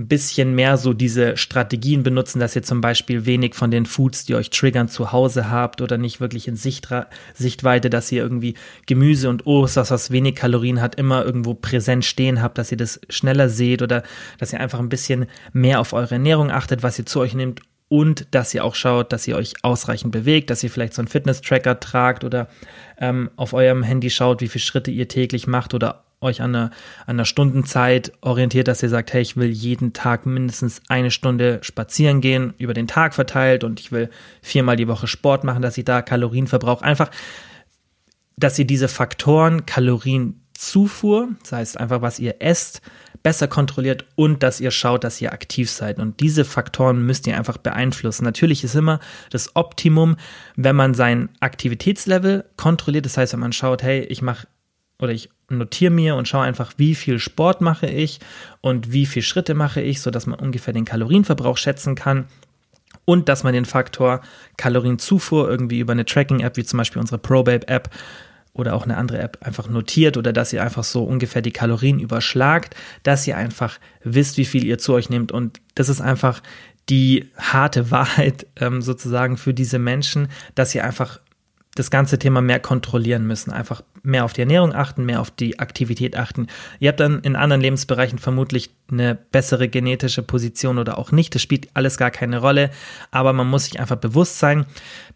ein 0.03 0.09
bisschen 0.09 0.55
mehr 0.55 0.77
so 0.77 0.93
diese 0.93 1.37
Strategien 1.37 2.03
benutzen, 2.03 2.41
dass 2.41 2.57
ihr 2.57 2.63
zum 2.63 2.81
Beispiel 2.81 3.25
wenig 3.25 3.55
von 3.55 3.71
den 3.71 3.87
Foods, 3.87 4.25
die 4.25 4.35
euch 4.35 4.51
triggern, 4.51 4.89
zu 4.89 5.13
Hause 5.13 5.51
habt 5.51 5.81
oder 5.81 5.97
nicht 5.97 6.21
wirklich 6.21 6.49
in 6.49 6.57
Sichtra 6.57 7.07
Sichtweite, 7.35 7.89
dass 7.89 8.11
ihr 8.11 8.23
irgendwie 8.23 8.55
Gemüse 8.87 9.29
und 9.29 9.47
Obst, 9.47 9.77
das 9.77 9.91
was 9.91 10.11
wenig 10.11 10.35
Kalorien 10.35 10.81
hat, 10.81 10.97
immer 10.97 11.25
irgendwo 11.25 11.55
präsent 11.55 12.05
stehen 12.05 12.43
habt, 12.43 12.59
dass 12.59 12.73
ihr 12.73 12.79
das 12.79 13.01
schneller 13.09 13.49
seht 13.49 13.83
oder 13.83 14.03
dass 14.39 14.53
ihr 14.53 14.61
einfach 14.61 14.81
ein 14.81 14.89
bisschen 14.89 15.27
mehr 15.53 15.81
auf 15.81 15.93
eure 15.93 16.15
Ernährung 16.15 16.51
achtet, 16.51 16.83
was 16.83 16.99
ihr 16.99 17.07
zu 17.07 17.21
euch 17.21 17.35
nehmt 17.35 17.61
und 17.89 18.35
dass 18.35 18.55
ihr 18.55 18.65
auch 18.65 18.75
schaut, 18.75 19.13
dass 19.13 19.29
ihr 19.29 19.37
euch 19.37 19.55
ausreichend 19.63 20.13
bewegt, 20.13 20.51
dass 20.51 20.63
ihr 20.63 20.71
vielleicht 20.71 20.95
so 20.95 21.03
einen 21.03 21.09
Fitness-Tracker 21.09 21.79
tragt 21.79 22.25
oder 22.25 22.49
ähm, 22.99 23.31
auf 23.37 23.53
eurem 23.53 23.83
Handy 23.83 24.11
schaut, 24.11 24.41
wie 24.41 24.49
viele 24.49 24.63
Schritte 24.63 24.91
ihr 24.91 25.09
täglich 25.09 25.47
macht 25.47 25.75
oder 25.75 26.05
euch 26.23 26.43
an 26.43 26.55
einer, 26.55 26.71
an 27.07 27.17
einer 27.17 27.25
Stundenzeit 27.25 28.13
orientiert, 28.21 28.69
dass 28.69 28.83
ihr 28.83 28.89
sagt, 28.89 29.13
hey, 29.13 29.23
ich 29.23 29.37
will 29.37 29.51
jeden 29.51 29.93
Tag 29.93 30.27
mindestens 30.27 30.81
eine 30.89 31.11
Stunde 31.11 31.59
spazieren 31.63 32.21
gehen, 32.21 32.55
über 32.59 32.75
den 32.75 32.87
Tag 32.87 33.15
verteilt 33.15 33.65
und 33.65 33.81
ich 33.81 33.93
will 33.93 34.11
viermal 34.41 34.77
die 34.77 34.89
Woche 34.89 35.07
Sport 35.07 35.45
machen, 35.45 35.63
dass 35.63 35.79
ich 35.79 35.85
da 35.85 36.03
Kalorien 36.03 36.47
verbrauche. 36.47 36.85
Einfach, 36.85 37.11
dass 38.37 38.59
ihr 38.59 38.67
diese 38.67 38.89
Faktoren, 38.89 39.67
Kalorienzufuhr, 39.67 41.29
das 41.43 41.53
heißt 41.53 41.81
einfach, 41.81 42.03
was 42.03 42.19
ihr 42.19 42.37
esst, 42.41 42.81
besser 43.23 43.49
kontrolliert 43.49 44.05
und 44.17 44.43
dass 44.43 44.61
ihr 44.61 44.71
schaut, 44.71 45.05
dass 45.05 45.21
ihr 45.21 45.33
aktiv 45.33 45.71
seid. 45.71 45.99
Und 45.99 46.21
diese 46.21 46.45
Faktoren 46.45 47.05
müsst 47.07 47.27
ihr 47.27 47.37
einfach 47.37 47.57
beeinflussen. 47.57 48.25
Natürlich 48.25 48.65
ist 48.65 48.75
immer 48.75 49.01
das 49.31 49.55
Optimum, 49.55 50.17
wenn 50.57 50.77
man 50.77 50.95
sein 50.95 51.29
Aktivitätslevel 51.41 52.45
kontrolliert. 52.57 53.05
Das 53.05 53.17
heißt, 53.17 53.33
wenn 53.33 53.41
man 53.41 53.53
schaut, 53.53 53.83
hey, 53.83 54.01
ich 54.01 54.23
mache 54.23 54.49
oder 55.03 55.13
ich 55.13 55.29
notiere 55.49 55.91
mir 55.91 56.15
und 56.15 56.29
schaue 56.29 56.45
einfach, 56.45 56.75
wie 56.77 56.95
viel 56.95 57.19
Sport 57.19 57.61
mache 57.61 57.87
ich 57.87 58.21
und 58.61 58.93
wie 58.93 59.05
viele 59.05 59.25
Schritte 59.25 59.55
mache 59.55 59.81
ich, 59.81 60.01
sodass 60.01 60.27
man 60.27 60.39
ungefähr 60.39 60.73
den 60.73 60.85
Kalorienverbrauch 60.85 61.57
schätzen 61.57 61.97
kann 61.97 62.27
und 63.05 63.29
dass 63.29 63.43
man 63.43 63.53
den 63.53 63.65
Faktor 63.65 64.23
Kalorienzufuhr 64.57 65.51
irgendwie 65.51 65.81
über 65.81 65.93
eine 65.93 66.05
Tracking-App 66.05 66.57
wie 66.57 66.65
zum 66.65 66.79
Beispiel 66.79 67.01
unsere 67.01 67.19
ProBabe-App 67.19 67.91
oder 68.55 68.75
auch 68.75 68.85
eine 68.85 68.97
andere 68.97 69.19
App 69.19 69.39
einfach 69.41 69.69
notiert 69.69 70.17
oder 70.17 70.33
dass 70.33 70.53
ihr 70.53 70.63
einfach 70.63 70.85
so 70.85 71.03
ungefähr 71.03 71.43
die 71.43 71.53
Kalorien 71.53 71.99
überschlagt, 71.99 72.77
dass 73.03 73.27
ihr 73.27 73.37
einfach 73.37 73.81
wisst, 74.05 74.37
wie 74.37 74.45
viel 74.45 74.65
ihr 74.65 74.79
zu 74.79 74.93
euch 74.93 75.11
nehmt. 75.11 75.33
Und 75.33 75.61
das 75.75 75.89
ist 75.89 76.01
einfach 76.01 76.43
die 76.89 77.29
harte 77.37 77.91
Wahrheit 77.91 78.47
ähm, 78.57 78.83
sozusagen 78.83 79.37
für 79.37 79.53
diese 79.53 79.81
Menschen, 79.81 80.29
dass 80.55 80.75
ihr 80.75 80.85
einfach 80.85 81.19
das 81.75 81.91
ganze 81.91 82.19
Thema 82.19 82.41
mehr 82.43 82.61
kontrollieren 82.61 83.27
müssen, 83.27 83.51
einfach 83.51 83.83
mehr 84.03 84.25
auf 84.25 84.33
die 84.33 84.41
Ernährung 84.41 84.75
achten, 84.75 85.05
mehr 85.05 85.21
auf 85.21 85.31
die 85.31 85.59
Aktivität 85.59 86.17
achten. 86.17 86.49
Ihr 86.81 86.89
habt 86.89 87.01
dann 87.01 87.21
in 87.21 87.37
anderen 87.37 87.63
Lebensbereichen 87.63 88.19
vermutlich 88.19 88.71
eine 88.91 89.15
bessere 89.15 89.69
genetische 89.69 90.23
Position 90.23 90.79
oder 90.79 90.99
auch 90.99 91.13
nicht. 91.13 91.35
Das 91.35 91.43
spielt 91.43 91.69
alles 91.75 91.97
gar 91.97 92.11
keine 92.11 92.39
Rolle. 92.39 92.71
Aber 93.11 93.33
man 93.33 93.49
muss 93.49 93.65
sich 93.65 93.81
einfach 93.81 93.97
bewusst 93.97 94.39
sein, 94.39 94.67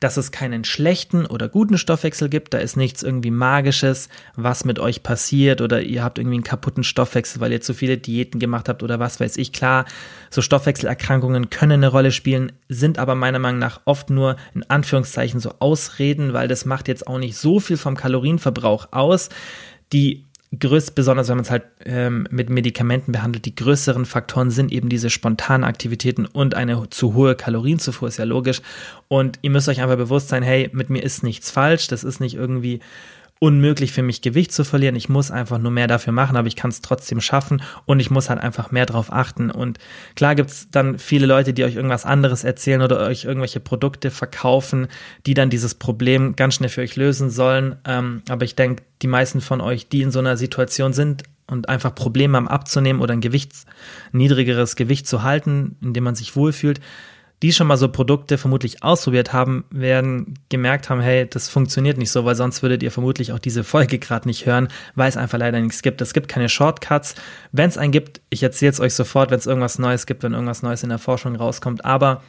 dass 0.00 0.16
es 0.16 0.30
keinen 0.30 0.64
schlechten 0.64 1.26
oder 1.26 1.48
guten 1.48 1.78
Stoffwechsel 1.78 2.28
gibt. 2.28 2.54
Da 2.54 2.58
ist 2.58 2.76
nichts 2.76 3.02
irgendwie 3.02 3.30
Magisches, 3.30 4.08
was 4.34 4.64
mit 4.64 4.78
euch 4.78 5.02
passiert 5.02 5.60
oder 5.60 5.82
ihr 5.82 6.02
habt 6.02 6.18
irgendwie 6.18 6.36
einen 6.36 6.44
kaputten 6.44 6.84
Stoffwechsel, 6.84 7.40
weil 7.40 7.52
ihr 7.52 7.60
zu 7.60 7.74
viele 7.74 7.98
Diäten 7.98 8.40
gemacht 8.40 8.68
habt 8.68 8.82
oder 8.82 8.98
was 8.98 9.20
weiß 9.20 9.36
ich. 9.36 9.52
Klar, 9.52 9.84
so 10.30 10.42
Stoffwechselerkrankungen 10.42 11.50
können 11.50 11.72
eine 11.72 11.88
Rolle 11.88 12.12
spielen, 12.12 12.52
sind 12.68 12.98
aber 12.98 13.14
meiner 13.14 13.38
Meinung 13.38 13.58
nach 13.58 13.80
oft 13.84 14.10
nur 14.10 14.36
in 14.54 14.62
Anführungszeichen 14.68 15.40
so 15.40 15.54
Ausreden, 15.58 16.32
weil 16.32 16.48
das 16.48 16.64
macht 16.64 16.88
jetzt 16.88 17.06
auch 17.06 17.18
nicht 17.18 17.36
so 17.36 17.60
viel 17.60 17.76
vom 17.76 17.96
Kalorienverbrauch 17.96 18.75
aus. 18.92 19.28
Die 19.92 20.26
größt, 20.58 20.94
besonders 20.94 21.28
wenn 21.28 21.36
man 21.36 21.44
es 21.44 21.50
halt 21.50 21.64
ähm, 21.84 22.26
mit 22.30 22.50
Medikamenten 22.50 23.12
behandelt, 23.12 23.44
die 23.44 23.54
größeren 23.54 24.04
Faktoren 24.04 24.50
sind 24.50 24.72
eben 24.72 24.88
diese 24.88 25.10
spontanen 25.10 25.64
Aktivitäten 25.64 26.26
und 26.26 26.54
eine 26.54 26.88
zu 26.90 27.14
hohe 27.14 27.34
Kalorienzufuhr, 27.34 28.08
ist 28.08 28.18
ja 28.18 28.24
logisch. 28.24 28.62
Und 29.08 29.38
ihr 29.42 29.50
müsst 29.50 29.68
euch 29.68 29.80
einfach 29.82 29.96
bewusst 29.96 30.28
sein, 30.28 30.42
hey, 30.42 30.70
mit 30.72 30.90
mir 30.90 31.02
ist 31.02 31.22
nichts 31.22 31.50
falsch, 31.50 31.88
das 31.88 32.04
ist 32.04 32.20
nicht 32.20 32.34
irgendwie 32.34 32.80
unmöglich 33.38 33.92
für 33.92 34.02
mich 34.02 34.22
Gewicht 34.22 34.52
zu 34.52 34.64
verlieren. 34.64 34.96
Ich 34.96 35.08
muss 35.08 35.30
einfach 35.30 35.58
nur 35.58 35.70
mehr 35.70 35.86
dafür 35.86 36.12
machen, 36.12 36.36
aber 36.36 36.48
ich 36.48 36.56
kann 36.56 36.70
es 36.70 36.80
trotzdem 36.80 37.20
schaffen 37.20 37.62
und 37.84 38.00
ich 38.00 38.10
muss 38.10 38.30
halt 38.30 38.40
einfach 38.40 38.70
mehr 38.70 38.86
drauf 38.86 39.12
achten. 39.12 39.50
Und 39.50 39.78
klar 40.14 40.34
gibt's 40.34 40.68
dann 40.70 40.98
viele 40.98 41.26
Leute, 41.26 41.52
die 41.52 41.64
euch 41.64 41.76
irgendwas 41.76 42.06
anderes 42.06 42.44
erzählen 42.44 42.80
oder 42.80 43.00
euch 43.00 43.24
irgendwelche 43.24 43.60
Produkte 43.60 44.10
verkaufen, 44.10 44.88
die 45.26 45.34
dann 45.34 45.50
dieses 45.50 45.74
Problem 45.74 46.34
ganz 46.34 46.54
schnell 46.54 46.70
für 46.70 46.80
euch 46.80 46.96
lösen 46.96 47.28
sollen. 47.28 47.76
Ähm, 47.84 48.22
aber 48.28 48.44
ich 48.44 48.56
denke, 48.56 48.84
die 49.02 49.08
meisten 49.08 49.42
von 49.42 49.60
euch, 49.60 49.88
die 49.88 50.02
in 50.02 50.10
so 50.10 50.18
einer 50.18 50.36
Situation 50.36 50.92
sind, 50.92 51.24
und 51.48 51.68
einfach 51.68 51.94
Probleme 51.94 52.36
haben 52.36 52.48
abzunehmen 52.48 53.00
oder 53.00 53.12
ein 53.12 53.20
Gewichts, 53.20 53.66
niedrigeres 54.12 54.74
Gewicht 54.74 55.06
zu 55.06 55.22
halten, 55.22 55.76
in 55.80 55.92
dem 55.92 56.02
man 56.02 56.16
sich 56.16 56.34
wohlfühlt, 56.34 56.80
die 57.42 57.52
schon 57.52 57.66
mal 57.66 57.76
so 57.76 57.88
Produkte 57.88 58.38
vermutlich 58.38 58.82
ausprobiert 58.82 59.32
haben, 59.32 59.64
werden 59.70 60.38
gemerkt 60.48 60.88
haben, 60.88 61.00
hey, 61.00 61.28
das 61.28 61.48
funktioniert 61.48 61.98
nicht 61.98 62.10
so, 62.10 62.24
weil 62.24 62.34
sonst 62.34 62.62
würdet 62.62 62.82
ihr 62.82 62.90
vermutlich 62.90 63.32
auch 63.32 63.38
diese 63.38 63.62
Folge 63.62 63.98
gerade 63.98 64.26
nicht 64.26 64.46
hören, 64.46 64.68
weil 64.94 65.08
es 65.08 65.16
einfach 65.16 65.38
leider 65.38 65.60
nichts 65.60 65.82
gibt. 65.82 66.00
Es 66.00 66.14
gibt 66.14 66.28
keine 66.28 66.48
Shortcuts. 66.48 67.14
Wenn 67.52 67.68
es 67.68 67.76
einen 67.76 67.92
gibt, 67.92 68.20
ich 68.30 68.42
erzähle 68.42 68.70
es 68.70 68.80
euch 68.80 68.94
sofort, 68.94 69.30
wenn 69.30 69.38
es 69.38 69.46
irgendwas 69.46 69.78
Neues 69.78 70.06
gibt, 70.06 70.22
wenn 70.22 70.32
irgendwas 70.32 70.62
Neues 70.62 70.82
in 70.82 70.88
der 70.88 70.98
Forschung 70.98 71.36
rauskommt. 71.36 71.84
Aber 71.84 72.22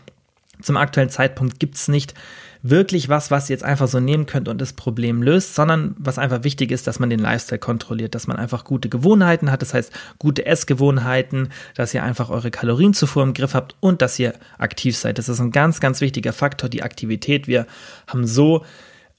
zum 0.62 0.76
aktuellen 0.76 1.10
Zeitpunkt 1.10 1.60
gibt 1.60 1.76
es 1.76 1.88
nicht 1.88 2.14
wirklich 2.62 3.10
was, 3.10 3.32
was 3.32 3.50
ihr 3.50 3.56
jetzt 3.56 3.64
einfach 3.64 3.88
so 3.88 4.00
nehmen 4.00 4.26
könnt 4.26 4.48
und 4.48 4.60
das 4.60 4.74
Problem 4.74 5.22
löst, 5.22 5.56
sondern 5.56 5.96
was 5.98 6.18
einfach 6.18 6.44
wichtig 6.44 6.72
ist, 6.72 6.88
dass 6.88 7.00
man 7.00 7.10
den 7.10 7.20
Lifestyle 7.20 7.60
kontrolliert, 7.60 8.16
dass 8.16 8.28
man 8.28 8.38
einfach 8.38 8.64
gute 8.64 8.90
Gewohnheiten 8.90 9.52
hat, 9.52 9.62
das 9.62 9.74
heißt 9.74 9.92
gute 10.20 10.46
Essgewohnheiten, 10.46 11.50
dass 11.76 11.94
ihr 11.94 12.04
einfach 12.04 12.30
eure 12.30 12.52
Kalorienzufuhr 12.52 13.24
im 13.24 13.34
Griff 13.34 13.54
habt 13.54 13.76
und 13.80 14.02
dass 14.02 14.20
ihr 14.20 14.34
aktiv 14.58 14.98
seid. 14.98 15.18
Das 15.18 15.30
ist 15.30 15.40
ein 15.40 15.52
ganz, 15.52 15.80
ganz 15.80 16.02
wichtiger 16.02 16.34
Faktor, 16.34 16.70
die 16.70 16.84
Aktivität. 16.84 17.48
Wir 17.48 17.68
haben 18.08 18.26
so, 18.26 18.66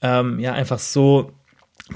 ähm, 0.01 0.39
ja, 0.39 0.53
einfach 0.53 0.79
so 0.79 1.31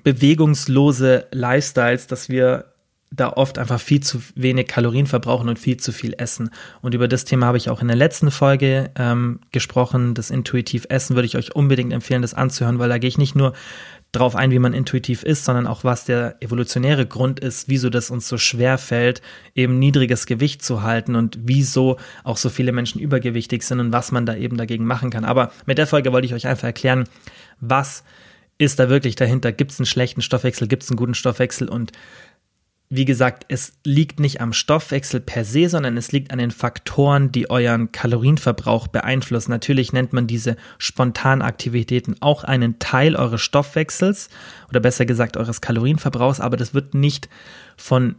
bewegungslose 0.03 1.27
Lifestyles, 1.32 2.08
dass 2.08 2.29
wir 2.29 2.73
da 3.15 3.30
oft 3.30 3.60
einfach 3.60 3.80
viel 3.80 4.02
zu 4.02 4.21
wenig 4.36 4.67
Kalorien 4.67 5.06
verbrauchen 5.06 5.47
und 5.47 5.60
viel 5.60 5.78
zu 5.78 5.91
viel 5.91 6.15
essen. 6.17 6.49
Und 6.82 6.95
über 6.95 7.08
das 7.08 7.26
Thema 7.26 7.45
habe 7.45 7.58
ich 7.58 7.69
auch 7.69 7.82
in 7.82 7.88
der 7.88 7.95
letzten 7.95 8.32
Folge 8.32 8.89
ähm, 8.95 9.39
gesprochen. 9.52 10.15
Das 10.15 10.32
Intuitiv 10.32 10.88
Essen 10.89 11.15
würde 11.15 11.28
ich 11.28 11.38
euch 11.38 11.56
unbedingt 11.56 11.93
empfehlen, 11.93 12.23
das 12.23 12.34
anzuhören, 12.34 12.80
weil 12.80 12.89
da 12.89 12.97
gehe 12.97 13.08
ich 13.08 13.19
nicht 13.19 13.36
nur 13.36 13.54
drauf 14.13 14.36
ein, 14.36 14.52
wie 14.52 14.60
man 14.60 14.73
intuitiv 14.73 15.23
ist, 15.23 15.45
sondern 15.45 15.67
auch 15.67 15.84
was 15.84 16.06
der 16.06 16.38
evolutionäre 16.39 17.06
Grund 17.06 17.39
ist, 17.39 17.67
wieso 17.67 17.89
das 17.89 18.10
uns 18.10 18.28
so 18.28 18.38
schwer 18.38 18.78
fällt, 18.78 19.21
eben 19.56 19.80
niedriges 19.80 20.26
Gewicht 20.26 20.63
zu 20.63 20.84
halten 20.84 21.15
und 21.15 21.38
wieso 21.43 21.97
auch 22.23 22.38
so 22.38 22.49
viele 22.49 22.71
Menschen 22.71 22.99
übergewichtig 22.99 23.63
sind 23.63 23.80
und 23.80 23.91
was 23.91 24.12
man 24.12 24.26
da 24.26 24.36
eben 24.36 24.58
dagegen 24.58 24.86
machen 24.86 25.10
kann. 25.10 25.26
Aber 25.26 25.52
mit 25.65 25.78
der 25.78 25.88
Folge 25.88 26.12
wollte 26.12 26.28
ich 26.28 26.34
euch 26.34 26.47
einfach 26.47 26.65
erklären, 26.65 27.06
was 27.60 28.04
ist 28.60 28.80
da 28.80 28.89
wirklich 28.89 29.15
dahinter? 29.15 29.52
Gibt 29.52 29.71
es 29.71 29.80
einen 29.80 29.88
schlechten 29.88 30.21
Stoffwechsel? 30.21 30.67
Gibt 30.67 30.84
es 30.84 30.89
einen 30.89 30.97
guten 30.97 31.15
Stoffwechsel? 31.15 31.67
Und 31.67 31.91
wie 32.95 33.06
gesagt, 33.06 33.45
es 33.47 33.73
liegt 33.84 34.19
nicht 34.19 34.39
am 34.39 34.53
Stoffwechsel 34.53 35.19
per 35.19 35.45
se, 35.45 35.67
sondern 35.67 35.97
es 35.97 36.12
liegt 36.12 36.32
an 36.32 36.38
den 36.38 36.51
Faktoren, 36.51 37.32
die 37.32 37.49
euren 37.49 37.91
Kalorienverbrauch 37.91 38.88
beeinflussen. 38.88 39.49
Natürlich 39.49 39.93
nennt 39.93 40.13
man 40.13 40.27
diese 40.27 40.58
Spontanaktivitäten 40.77 42.17
auch 42.21 42.43
einen 42.43 42.77
Teil 42.77 43.15
eures 43.15 43.41
Stoffwechsels 43.41 44.29
oder 44.69 44.79
besser 44.79 45.08
gesagt 45.08 45.38
eures 45.38 45.60
Kalorienverbrauchs, 45.60 46.39
aber 46.39 46.56
das 46.56 46.75
wird 46.75 46.93
nicht 46.93 47.29
von 47.77 48.15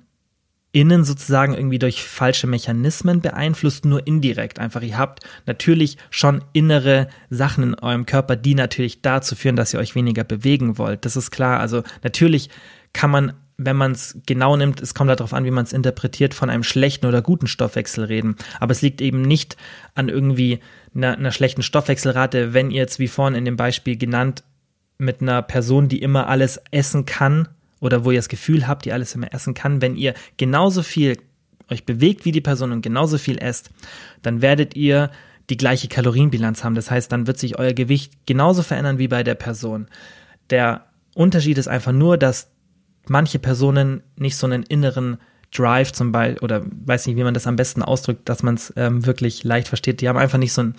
innen 0.72 1.04
sozusagen 1.04 1.54
irgendwie 1.54 1.78
durch 1.78 2.02
falsche 2.02 2.48
Mechanismen 2.48 3.20
beeinflusst, 3.20 3.84
nur 3.84 4.04
indirekt 4.08 4.58
einfach. 4.58 4.82
Ihr 4.82 4.98
habt 4.98 5.20
natürlich 5.46 5.98
schon 6.10 6.42
innere 6.52 7.06
Sachen 7.30 7.62
in 7.62 7.74
eurem 7.76 8.06
Körper, 8.06 8.34
die 8.34 8.56
natürlich 8.56 9.02
dazu 9.02 9.36
führen, 9.36 9.54
dass 9.54 9.72
ihr 9.72 9.78
euch 9.78 9.94
weniger 9.94 10.24
bewegen 10.24 10.78
wollt. 10.78 11.04
Das 11.04 11.14
ist 11.14 11.30
klar. 11.30 11.60
Also 11.60 11.84
natürlich 12.02 12.50
kann 12.92 13.12
man 13.12 13.34
wenn 13.56 13.76
man 13.76 13.92
es 13.92 14.18
genau 14.26 14.56
nimmt, 14.56 14.80
es 14.80 14.94
kommt 14.94 15.10
darauf 15.10 15.32
an, 15.32 15.44
wie 15.44 15.50
man 15.50 15.64
es 15.64 15.72
interpretiert, 15.72 16.34
von 16.34 16.50
einem 16.50 16.64
schlechten 16.64 17.06
oder 17.06 17.22
guten 17.22 17.46
Stoffwechsel 17.46 18.04
reden. 18.04 18.36
Aber 18.58 18.72
es 18.72 18.82
liegt 18.82 19.00
eben 19.00 19.22
nicht 19.22 19.56
an 19.94 20.08
irgendwie 20.08 20.60
einer, 20.94 21.16
einer 21.16 21.30
schlechten 21.30 21.62
Stoffwechselrate, 21.62 22.52
wenn 22.52 22.70
ihr 22.70 22.80
jetzt 22.80 22.98
wie 22.98 23.08
vorhin 23.08 23.36
in 23.36 23.44
dem 23.44 23.56
Beispiel 23.56 23.96
genannt 23.96 24.42
mit 24.98 25.22
einer 25.22 25.42
Person, 25.42 25.88
die 25.88 26.02
immer 26.02 26.28
alles 26.28 26.60
essen 26.70 27.04
kann 27.06 27.48
oder 27.80 28.04
wo 28.04 28.10
ihr 28.10 28.18
das 28.18 28.28
Gefühl 28.28 28.66
habt, 28.66 28.84
die 28.84 28.92
alles 28.92 29.14
immer 29.14 29.32
essen 29.32 29.54
kann, 29.54 29.80
wenn 29.80 29.96
ihr 29.96 30.14
genauso 30.36 30.82
viel 30.82 31.18
euch 31.70 31.84
bewegt 31.84 32.24
wie 32.24 32.32
die 32.32 32.40
Person 32.40 32.72
und 32.72 32.82
genauso 32.82 33.18
viel 33.18 33.38
esst, 33.38 33.70
dann 34.22 34.42
werdet 34.42 34.76
ihr 34.76 35.10
die 35.50 35.56
gleiche 35.56 35.88
Kalorienbilanz 35.88 36.64
haben. 36.64 36.74
Das 36.74 36.90
heißt, 36.90 37.10
dann 37.12 37.26
wird 37.26 37.38
sich 37.38 37.58
euer 37.58 37.72
Gewicht 37.72 38.12
genauso 38.26 38.62
verändern 38.62 38.98
wie 38.98 39.08
bei 39.08 39.22
der 39.22 39.34
Person. 39.34 39.88
Der 40.50 40.86
Unterschied 41.14 41.58
ist 41.58 41.68
einfach 41.68 41.92
nur, 41.92 42.18
dass 42.18 42.50
manche 43.06 43.38
Personen 43.38 44.02
nicht 44.16 44.36
so 44.36 44.46
einen 44.46 44.62
inneren 44.62 45.18
Drive 45.52 45.92
zum 45.92 46.12
Beispiel, 46.12 46.42
oder 46.42 46.64
weiß 46.64 47.06
nicht, 47.06 47.16
wie 47.16 47.24
man 47.24 47.34
das 47.34 47.46
am 47.46 47.56
besten 47.56 47.82
ausdrückt, 47.82 48.28
dass 48.28 48.42
man 48.42 48.54
es 48.54 48.72
ähm, 48.76 49.06
wirklich 49.06 49.44
leicht 49.44 49.68
versteht. 49.68 50.00
Die 50.00 50.08
haben 50.08 50.18
einfach 50.18 50.38
nicht 50.38 50.52
so 50.52 50.62
ein 50.62 50.74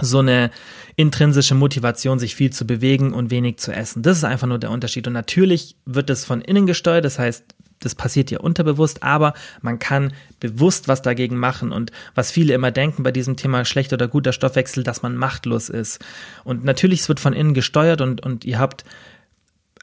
so 0.00 0.20
eine 0.20 0.52
intrinsische 0.96 1.56
Motivation, 1.56 2.20
sich 2.20 2.36
viel 2.36 2.52
zu 2.52 2.66
bewegen 2.66 3.12
und 3.12 3.32
wenig 3.32 3.58
zu 3.58 3.72
essen. 3.72 4.02
Das 4.02 4.16
ist 4.16 4.24
einfach 4.24 4.46
nur 4.46 4.58
der 4.58 4.70
Unterschied. 4.70 5.08
Und 5.08 5.12
natürlich 5.12 5.76
wird 5.86 6.08
es 6.08 6.24
von 6.24 6.40
innen 6.40 6.66
gesteuert, 6.66 7.04
das 7.04 7.18
heißt, 7.18 7.44
das 7.80 7.94
passiert 7.94 8.30
ja 8.30 8.40
unterbewusst, 8.40 9.02
aber 9.02 9.34
man 9.60 9.78
kann 9.78 10.12
bewusst 10.40 10.88
was 10.88 11.02
dagegen 11.02 11.36
machen. 11.36 11.72
Und 11.72 11.92
was 12.14 12.30
viele 12.30 12.54
immer 12.54 12.70
denken 12.70 13.02
bei 13.02 13.12
diesem 13.12 13.36
Thema 13.36 13.64
schlechter 13.64 13.94
oder 13.94 14.08
guter 14.08 14.32
Stoffwechsel, 14.32 14.82
dass 14.82 15.02
man 15.02 15.16
machtlos 15.16 15.68
ist. 15.68 16.04
Und 16.44 16.64
natürlich, 16.64 17.00
es 17.00 17.08
wird 17.08 17.20
von 17.20 17.32
innen 17.32 17.54
gesteuert 17.54 18.00
und, 18.00 18.24
und 18.24 18.44
ihr 18.44 18.58
habt 18.58 18.84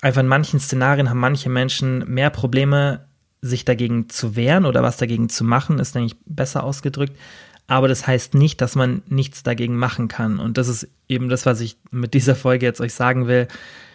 einfach 0.05 0.21
in 0.21 0.27
manchen 0.27 0.59
Szenarien 0.59 1.09
haben 1.09 1.19
manche 1.19 1.49
Menschen 1.49 2.07
mehr 2.07 2.29
Probleme, 2.29 3.07
sich 3.41 3.65
dagegen 3.65 4.07
zu 4.07 4.35
wehren 4.35 4.65
oder 4.65 4.83
was 4.83 4.97
dagegen 4.97 5.29
zu 5.29 5.43
machen, 5.43 5.79
ist 5.79 5.97
eigentlich 5.97 6.15
besser 6.27 6.63
ausgedrückt. 6.63 7.17
Aber 7.65 7.87
das 7.87 8.05
heißt 8.05 8.35
nicht, 8.35 8.61
dass 8.61 8.75
man 8.75 9.01
nichts 9.07 9.41
dagegen 9.41 9.75
machen 9.75 10.07
kann. 10.07 10.37
Und 10.37 10.59
das 10.59 10.67
ist 10.67 10.87
eben 11.09 11.27
das, 11.27 11.47
was 11.47 11.59
ich 11.59 11.77
mit 11.89 12.13
dieser 12.13 12.35
Folge 12.35 12.67
jetzt 12.67 12.81
euch 12.81 12.93
sagen 12.93 13.25
will. 13.25 13.47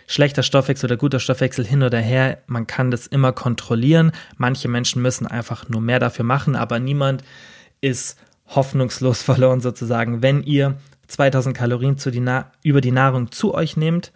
Schlechter 0.09 0.43
Stoffwechsel 0.43 0.89
oder 0.89 0.97
guter 0.97 1.21
Stoffwechsel 1.21 1.65
hin 1.65 1.85
oder 1.85 2.01
her, 2.01 2.39
man 2.49 2.67
kann 2.67 2.91
das 2.91 3.07
immer 3.07 3.31
kontrollieren. 3.31 4.11
Manche 4.37 4.67
Menschen 4.67 5.03
müssen 5.03 5.29
einfach 5.29 5.69
nur 5.69 5.81
mehr 5.81 6.01
dafür 6.01 6.25
machen, 6.25 6.57
aber 6.57 6.81
niemand 6.81 7.23
ist 7.81 8.19
hoffnungslos 8.49 9.23
verloren 9.31 9.61
sozusagen. 9.61 10.23
Wenn 10.23 10.43
ihr 10.43 10.77
2000 11.07 11.57
Kalorien 11.57 11.97
die 11.97 12.45
über 12.65 12.81
die 12.81 12.91
Nahrung 12.91 13.31
zu 13.31 13.55
euch 13.55 13.77
nehmt 13.77 14.11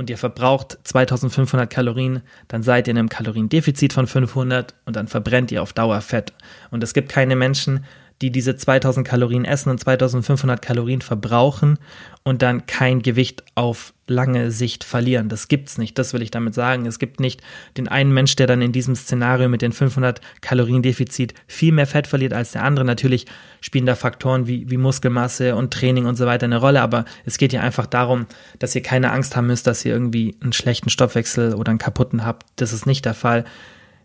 und 0.00 0.08
ihr 0.08 0.16
verbraucht 0.16 0.78
2500 0.82 1.68
Kalorien, 1.68 2.22
dann 2.48 2.62
seid 2.62 2.88
ihr 2.88 2.92
in 2.92 2.98
einem 2.98 3.10
Kaloriendefizit 3.10 3.92
von 3.92 4.06
500 4.06 4.74
und 4.86 4.96
dann 4.96 5.08
verbrennt 5.08 5.52
ihr 5.52 5.62
auf 5.62 5.74
Dauer 5.74 6.00
Fett. 6.00 6.32
Und 6.70 6.82
es 6.82 6.94
gibt 6.94 7.10
keine 7.10 7.36
Menschen, 7.36 7.84
die 8.22 8.30
diese 8.30 8.54
2000 8.54 9.06
Kalorien 9.06 9.44
essen 9.44 9.70
und 9.70 9.78
2500 9.78 10.60
Kalorien 10.60 11.00
verbrauchen 11.00 11.78
und 12.22 12.42
dann 12.42 12.66
kein 12.66 13.00
Gewicht 13.00 13.42
auf 13.54 13.94
lange 14.06 14.50
Sicht 14.50 14.84
verlieren. 14.84 15.28
Das 15.28 15.48
gibt's 15.48 15.78
nicht. 15.78 15.96
Das 15.96 16.12
will 16.12 16.20
ich 16.20 16.30
damit 16.30 16.52
sagen. 16.52 16.84
Es 16.84 16.98
gibt 16.98 17.20
nicht 17.20 17.40
den 17.78 17.88
einen 17.88 18.12
Mensch, 18.12 18.36
der 18.36 18.46
dann 18.46 18.60
in 18.60 18.72
diesem 18.72 18.94
Szenario 18.94 19.48
mit 19.48 19.62
den 19.62 19.72
500 19.72 20.20
Kalorien 20.42 20.82
Defizit 20.82 21.32
viel 21.46 21.72
mehr 21.72 21.86
Fett 21.86 22.06
verliert 22.06 22.34
als 22.34 22.52
der 22.52 22.64
andere. 22.64 22.84
Natürlich 22.84 23.26
spielen 23.60 23.86
da 23.86 23.94
Faktoren 23.94 24.46
wie, 24.46 24.68
wie 24.68 24.76
Muskelmasse 24.76 25.56
und 25.56 25.72
Training 25.72 26.06
und 26.06 26.16
so 26.16 26.26
weiter 26.26 26.44
eine 26.44 26.58
Rolle, 26.58 26.82
aber 26.82 27.04
es 27.24 27.38
geht 27.38 27.52
ja 27.52 27.62
einfach 27.62 27.86
darum, 27.86 28.26
dass 28.58 28.74
ihr 28.74 28.82
keine 28.82 29.12
Angst 29.12 29.36
haben 29.36 29.46
müsst, 29.46 29.66
dass 29.66 29.84
ihr 29.84 29.92
irgendwie 29.92 30.36
einen 30.42 30.52
schlechten 30.52 30.90
Stoffwechsel 30.90 31.54
oder 31.54 31.70
einen 31.70 31.78
kaputten 31.78 32.26
habt. 32.26 32.46
Das 32.56 32.72
ist 32.72 32.86
nicht 32.86 33.04
der 33.04 33.14
Fall. 33.14 33.44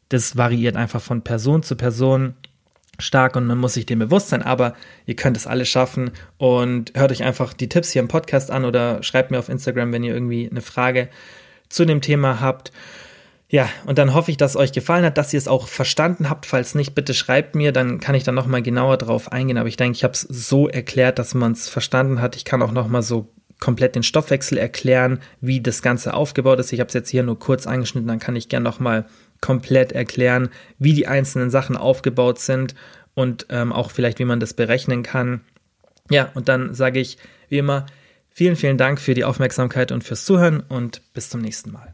Das 0.10 0.38
variiert 0.38 0.78
einfach 0.78 1.02
von 1.02 1.24
Person 1.24 1.64
zu 1.64 1.76
Person 1.76 2.36
stark 3.00 3.36
und 3.36 3.46
man 3.46 3.58
muss 3.58 3.74
sich 3.74 3.86
dem 3.86 4.00
bewusst 4.00 4.30
sein, 4.30 4.42
aber 4.42 4.74
ihr 5.06 5.16
könnt 5.16 5.38
es 5.38 5.48
alle 5.48 5.66
schaffen 5.66 6.12
und 6.38 6.92
hört 6.96 7.12
euch 7.12 7.24
einfach 7.24 7.54
die 7.54 7.70
Tipps 7.70 7.92
hier 7.92 8.02
im 8.02 8.08
Podcast 8.08 8.52
an 8.52 8.66
oder 8.66 9.04
schreibt 9.04 9.32
mir 9.32 9.40
auf 9.40 9.50
Instagram, 9.50 9.92
wenn 9.92 10.04
ihr 10.04 10.14
irgendwie 10.14 10.50
eine 10.50 10.62
Frage 10.62 11.10
zu 11.70 11.86
dem 11.86 12.02
Thema 12.02 12.40
habt. 12.40 12.72
Ja, 13.48 13.70
und 13.86 14.00
dann 14.00 14.14
hoffe 14.14 14.32
ich, 14.32 14.38
dass 14.38 14.52
es 14.52 14.58
euch 14.58 14.72
gefallen 14.72 15.06
hat, 15.06 15.18
dass 15.18 15.34
ihr 15.34 15.38
es 15.38 15.48
auch 15.48 15.68
verstanden 15.68 16.30
habt. 16.30 16.46
Falls 16.46 16.74
nicht, 16.74 16.96
bitte 16.96 17.14
schreibt 17.14 17.56
mir, 17.56 17.72
dann 17.72 18.00
kann 18.00 18.16
ich 18.16 18.24
dann 18.24 18.36
nochmal 18.36 18.64
genauer 18.64 18.98
drauf 18.98 19.32
eingehen. 19.32 19.58
Aber 19.58 19.70
ich 19.70 19.78
denke, 19.78 19.96
ich 19.96 20.04
habe 20.04 20.14
es 20.14 20.22
so 20.22 20.68
erklärt, 20.68 21.20
dass 21.20 21.36
man 21.36 21.52
es 21.52 21.70
verstanden 21.70 22.22
hat. 22.22 22.36
Ich 22.36 22.44
kann 22.44 22.64
auch 22.64 22.72
nochmal 22.72 23.04
so 23.04 23.30
komplett 23.60 23.96
den 23.96 24.04
Stoffwechsel 24.04 24.58
erklären, 24.58 25.20
wie 25.42 25.62
das 25.62 25.82
Ganze 25.82 26.14
aufgebaut 26.14 26.60
ist. 26.60 26.74
Ich 26.74 26.80
habe 26.80 26.88
es 26.88 26.94
jetzt 26.94 27.10
hier 27.10 27.24
nur 27.24 27.40
kurz 27.40 27.68
angeschnitten, 27.68 28.08
dann 28.08 28.20
kann 28.20 28.36
ich 28.36 28.50
gerne 28.50 28.64
nochmal 28.64 29.06
komplett 29.46 29.92
erklären, 29.92 30.50
wie 30.80 30.94
die 30.94 31.06
einzelnen 31.06 31.52
Sachen 31.52 31.78
aufgebaut 31.78 32.40
sind 32.40 32.74
und 33.14 33.46
ähm, 33.50 33.72
auch 33.72 33.92
vielleicht, 33.92 34.18
wie 34.18 34.26
man 34.26 34.40
das 34.40 34.56
berechnen 34.56 35.04
kann. 35.04 35.42
Ja, 36.10 36.32
und 36.34 36.50
dann 36.50 36.74
sage 36.74 37.00
ich 37.00 37.20
wie 37.48 37.60
immer 37.60 37.86
vielen, 38.32 38.56
vielen 38.56 38.80
Dank 38.80 39.00
für 39.00 39.14
die 39.14 39.24
Aufmerksamkeit 39.24 39.92
und 39.92 40.04
fürs 40.04 40.26
Zuhören 40.26 40.62
und 40.62 41.02
bis 41.14 41.30
zum 41.30 41.42
nächsten 41.42 41.72
Mal. 41.72 41.94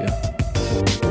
dafür. 0.00 1.03